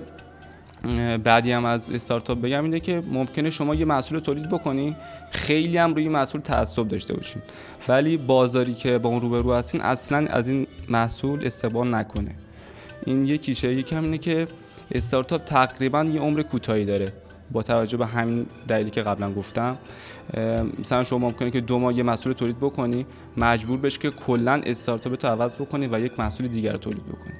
بعدی 1.23 1.51
هم 1.51 1.65
از 1.65 1.91
استارتاپ 1.91 2.41
بگم 2.41 2.63
اینه 2.63 2.79
که 2.79 3.03
ممکنه 3.11 3.49
شما 3.49 3.75
یه 3.75 3.85
محصول 3.85 4.19
تولید 4.19 4.49
بکنی 4.49 4.95
خیلی 5.31 5.77
هم 5.77 5.93
روی 5.93 6.09
محصول 6.09 6.41
تعصب 6.41 6.87
داشته 6.87 7.13
باشین. 7.13 7.41
ولی 7.87 8.17
بازاری 8.17 8.73
که 8.73 8.97
با 8.97 9.09
اون 9.09 9.21
روبرو 9.21 9.53
هستین 9.53 9.81
اصلا 9.81 10.27
از 10.27 10.47
این 10.47 10.67
محصول 10.89 11.45
استقبال 11.45 11.95
نکنه. 11.95 12.35
این 13.05 13.25
یه 13.25 13.37
کیشه 13.37 13.73
یکم 13.73 14.03
اینه 14.03 14.17
که 14.17 14.47
استارتاپ 14.91 15.45
تقریبا 15.45 16.03
یه 16.03 16.21
عمر 16.21 16.41
کوتاهی 16.41 16.85
داره. 16.85 17.13
با 17.51 17.63
توجه 17.63 17.97
به 17.97 18.05
همین 18.05 18.45
دلیلی 18.67 18.89
که 18.89 19.01
قبلا 19.01 19.31
گفتم. 19.31 19.77
مثلا 20.79 21.03
شما 21.03 21.19
ممکنه 21.19 21.51
که 21.51 21.61
دو 21.61 21.79
ماه 21.79 21.97
یه 21.97 22.03
محصول 22.03 22.33
تولید 22.33 22.57
بکنی 22.57 23.05
مجبور 23.37 23.79
بشی 23.79 23.99
که 23.99 24.09
کلا 24.09 24.61
استارتاپ 24.65 25.15
تو 25.15 25.27
عوض 25.27 25.55
بکنی 25.55 25.87
و 25.87 25.99
یک 25.99 26.19
محصول 26.19 26.47
دیگر 26.47 26.77
تولید 26.77 27.05
بکنی. 27.05 27.33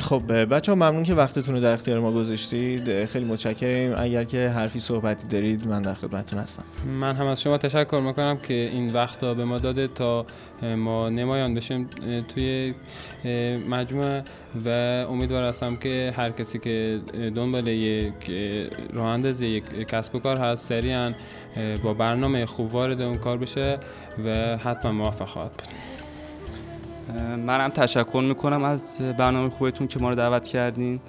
خب 0.00 0.54
بچه 0.54 0.72
ها 0.72 0.76
ممنون 0.76 1.02
که 1.02 1.14
وقتتون 1.14 1.54
رو 1.54 1.60
در 1.60 1.72
اختیار 1.72 2.00
ما 2.00 2.12
گذاشتید. 2.12 3.04
خیلی 3.04 3.24
متشکرم. 3.24 3.94
اگر 3.98 4.24
که 4.24 4.48
حرفی 4.48 4.80
صحبتی 4.80 5.26
دارید 5.26 5.68
من 5.68 5.82
در 5.82 5.94
خدمتتون 5.94 6.38
هستم. 6.38 6.62
من 7.00 7.16
هم 7.16 7.26
از 7.26 7.42
شما 7.42 7.58
تشکر 7.58 8.00
می‌کنم 8.00 8.36
که 8.36 8.54
این 8.54 8.92
وقت 8.92 9.20
به 9.20 9.44
ما 9.44 9.58
داده 9.58 9.88
تا 9.88 10.26
ما 10.76 11.08
نمایان 11.08 11.54
بشیم 11.54 11.88
توی 12.34 12.74
مجموعه. 13.70 14.22
و 14.64 14.68
امیدوار 15.10 15.42
هستم 15.42 15.76
که 15.76 16.14
هر 16.16 16.30
کسی 16.30 16.58
که 16.58 17.00
دنبال 17.14 17.66
یک 17.66 18.30
راه 18.92 19.06
اندازی 19.06 19.46
یک 19.46 19.64
کسب 19.88 20.14
و 20.14 20.18
کار 20.18 20.36
هست 20.36 20.68
سریعا 20.68 21.12
با 21.82 21.94
برنامه 21.94 22.46
خوب 22.46 22.74
وارد 22.74 23.00
اون 23.00 23.18
کار 23.18 23.38
بشه 23.38 23.78
و 24.24 24.56
حتما 24.56 24.92
موفق 24.92 25.28
خواهد 25.28 25.50
بود. 25.50 25.87
منم 27.46 27.68
تشکر 27.68 28.22
می‌کنم 28.28 28.62
از 28.62 28.98
برنامه 29.18 29.50
خوبتون 29.50 29.88
که 29.88 29.98
ما 29.98 30.08
رو 30.08 30.14
دعوت 30.14 30.46
کردین. 30.46 31.00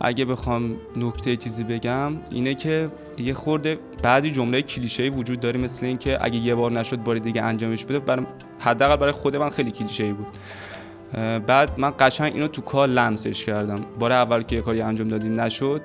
اگه 0.00 0.24
بخوام 0.24 0.76
نکته 0.96 1.36
چیزی 1.36 1.64
بگم 1.64 2.12
اینه 2.30 2.54
که 2.54 2.90
یه 3.18 3.34
خورده 3.34 3.78
بعضی 4.02 4.30
جمله 4.30 4.62
کلیشه‌ای 4.62 5.10
وجود 5.10 5.40
داره 5.40 5.60
مثل 5.60 5.86
اینکه 5.86 6.18
اگه 6.24 6.36
یه 6.36 6.54
بار 6.54 6.72
نشد 6.72 6.96
بار 6.96 7.16
دیگه 7.16 7.42
انجامش 7.42 7.84
بده. 7.84 7.98
برای 7.98 8.26
حداقل 8.58 8.96
برای 8.96 9.12
خود 9.12 9.36
من 9.36 9.50
خیلی 9.50 9.70
کلیشه‌ای 9.70 10.12
بود. 10.12 10.26
بعد 11.46 11.70
من 11.78 11.92
قشنگ 11.98 12.32
اینو 12.32 12.48
تو 12.48 12.62
کار 12.62 12.88
لمسش 12.88 13.44
کردم. 13.44 13.80
بار 13.98 14.12
اول 14.12 14.42
که 14.42 14.56
یه 14.56 14.62
کاری 14.62 14.80
انجام 14.80 15.08
دادیم 15.08 15.40
نشد 15.40 15.82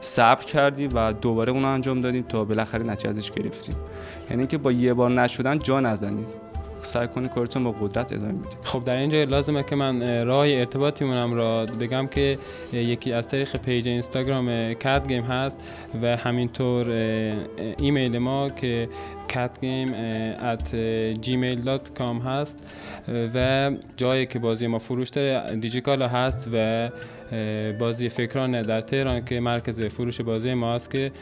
صبر 0.00 0.44
کردیم 0.44 0.90
و 0.94 1.12
دوباره 1.12 1.52
اونو 1.52 1.68
انجام 1.68 2.00
دادیم 2.00 2.22
تا 2.22 2.44
بالاخره 2.44 2.82
نتیجه 2.82 3.10
ازش 3.10 3.30
گرفتیم. 3.30 3.76
یعنی 4.30 4.46
که 4.46 4.58
با 4.58 4.72
یه 4.72 4.94
بار 4.94 5.10
نشدن 5.10 5.58
جا 5.58 5.80
نزنید. 5.80 6.41
سعی 6.86 7.08
کنی 7.08 7.28
کارتون 7.28 7.64
با 7.64 7.72
قدرت 7.72 8.12
ادامه 8.12 8.32
بدید 8.32 8.58
خب 8.62 8.84
در 8.84 8.96
اینجا 8.96 9.24
لازمه 9.24 9.62
که 9.62 9.76
من 9.76 10.22
راه 10.26 10.46
ارتباطیمونم 10.46 11.34
را 11.34 11.66
بگم 11.66 12.06
که 12.06 12.38
یکی 12.72 13.12
از 13.12 13.28
طریق 13.28 13.56
page 13.56 13.88
اینستاگرام 13.88 14.74
کات 14.74 15.08
گیم 15.08 15.22
هست 15.22 15.58
و 16.02 16.16
همینطور 16.16 16.90
ایمیل 17.78 18.18
ما 18.18 18.50
که 18.50 18.88
catgame@gmail.com 19.28 22.26
هست 22.26 22.58
و 23.34 23.70
جایی 23.96 24.26
که 24.26 24.38
بازی 24.38 24.66
ما 24.66 24.78
فروش 24.78 25.08
داره 25.08 25.56
دیجیکالا 25.56 26.08
هست 26.08 26.48
و 26.52 26.88
بازی 27.78 28.08
فکران 28.08 28.62
در 28.62 28.80
تهران 28.80 29.24
که 29.24 29.40
مرکز 29.40 29.80
فروش 29.80 30.20
بازی 30.20 30.54
ما 30.54 30.74
هست 30.74 30.90
که 30.90 31.12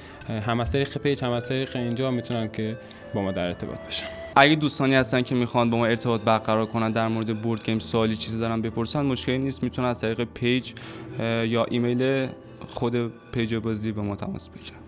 هم 0.46 0.60
از 0.60 0.72
طریق 0.72 0.98
پیج 0.98 1.24
هم 1.24 1.30
از 1.30 1.48
طریق 1.48 1.76
اینجا 1.76 2.10
می‌تونن 2.10 2.50
که 2.50 2.76
با 3.14 3.22
ما 3.22 3.32
در 3.32 3.46
ارتباط 3.46 3.78
باشن. 3.84 4.19
اگه 4.36 4.54
دوستانی 4.54 4.94
هستن 4.94 5.22
که 5.22 5.34
می‌خوان 5.34 5.70
با 5.70 5.78
ما 5.78 5.86
ارتباط 5.86 6.20
برقرار 6.20 6.66
کنن 6.66 6.90
در 6.90 7.08
مورد 7.08 7.42
board 7.42 7.64
game 7.64 7.78
سوالی 7.78 8.16
چیزی 8.16 8.38
دارن 8.38 8.62
بپرسن 8.62 9.06
مشکلی 9.06 9.38
نیست. 9.38 9.62
می‌تونن 9.62 9.88
از 9.88 10.00
طریق 10.00 10.24
پیج 10.24 10.72
یا 11.46 11.64
ایمیل 11.64 12.26
خود 12.68 13.12
پیج 13.32 13.54
بازی 13.54 13.92
به 13.92 14.02
ما 14.02 14.16
تماس 14.16 14.48
بگیرن. 14.48 14.79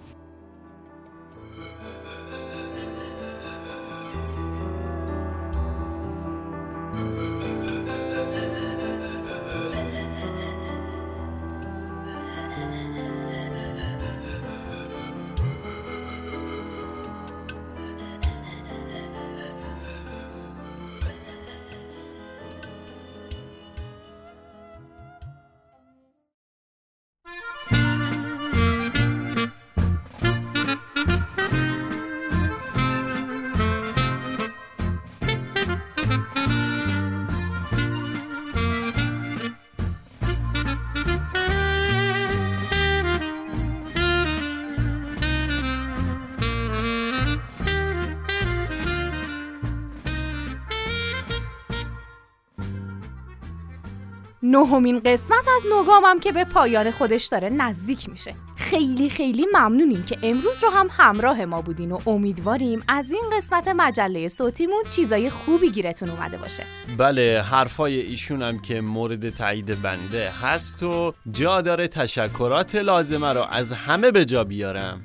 نهمین 54.53 55.01
قسمت 55.01 55.49
از 55.57 55.63
نوگامم 55.71 56.21
که 56.21 56.33
به 56.33 56.45
پایان 56.45 56.91
خودش 56.91 57.27
داره 57.27 57.49
نزدیک 57.49 58.09
میشه. 58.09 58.35
خیلی 58.57 59.11
خیلی 59.11 59.47
ممنونیم 59.53 60.03
که 60.03 60.19
امروز 60.23 60.63
رو 60.63 60.71
هم 60.71 60.89
همراه 60.91 61.45
ما 61.45 61.63
بودین 61.63 61.93
و 61.93 61.99
امیدواریم 62.07 62.85
از 62.89 63.11
این 63.11 63.23
قسمت 63.37 63.69
مجله 63.69 64.29
صوتیمون 64.29 64.83
چیزای 64.91 65.31
خوبی 65.31 65.71
گیرتون 65.71 66.11
اومده 66.11 66.39
باشه. 66.39 66.65
بله 66.99 67.43
حرفای 67.51 68.01
ایشون 68.01 68.43
هم 68.43 68.59
که 68.59 68.81
مورد 68.81 69.31
تایید 69.31 69.83
بنده 69.83 70.31
هست 70.31 70.83
و 70.83 71.15
جا 71.31 71.61
داره 71.61 71.89
تشکرات 71.89 72.75
لازمه 72.75 73.33
رو 73.33 73.47
از 73.51 73.73
همه 73.73 74.11
به 74.11 74.25
جا 74.25 74.45
بیارم. 74.45 75.05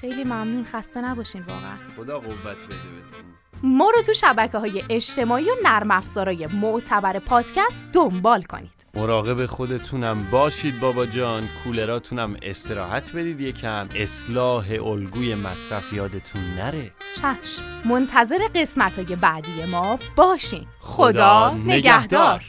خیلی 0.00 0.24
ممنون 0.24 0.64
خسته 0.64 1.00
نباشین 1.00 1.42
واقعا. 1.42 1.76
خدا 1.96 2.20
قوت 2.20 2.34
بده 2.34 2.56
بهتون. 2.66 3.43
ما 3.66 3.90
رو 3.96 4.02
تو 4.02 4.12
شبکه 4.12 4.58
های 4.58 4.84
اجتماعی 4.90 5.44
و 5.44 5.54
نرم 5.64 5.90
افزارهای 5.90 6.46
معتبر 6.46 7.18
پادکست 7.18 7.88
دنبال 7.92 8.42
کنید. 8.42 8.86
مراقب 8.94 9.46
خودتونم 9.46 10.30
باشید 10.30 10.80
بابا 10.80 11.06
جان. 11.06 11.48
کولراتونم 11.64 12.36
استراحت 12.42 13.12
بدید 13.12 13.40
یکم. 13.40 13.88
اصلاح 13.96 14.64
الگوی 14.84 15.34
مصرف 15.34 15.92
یادتون 15.92 16.42
نره. 16.56 16.92
چشم. 17.14 17.62
منتظر 17.84 18.38
قسمت 18.54 18.98
های 18.98 19.16
بعدی 19.16 19.64
ما 19.70 19.98
باشین. 20.16 20.66
خدا, 20.80 21.50
خدا 21.50 21.54
نگهدار. 21.54 22.44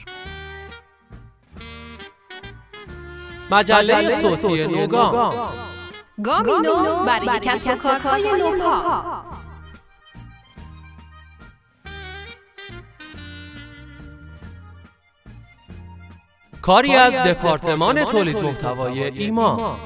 مجله 3.51 4.09
صوتی 4.09 4.67
نوگام. 4.67 5.49
گامی 6.23 6.51
نو 6.51 7.05
برای 7.05 7.39
کسب 7.39 7.67
و 7.67 7.75
کارهای 7.75 8.23
نوپا. 8.23 9.44
کاری 16.65 16.95
از 16.95 17.13
دپارتمان 17.13 18.03
تولید 18.03 18.37
محتوای 18.37 19.03
ایما. 19.03 19.77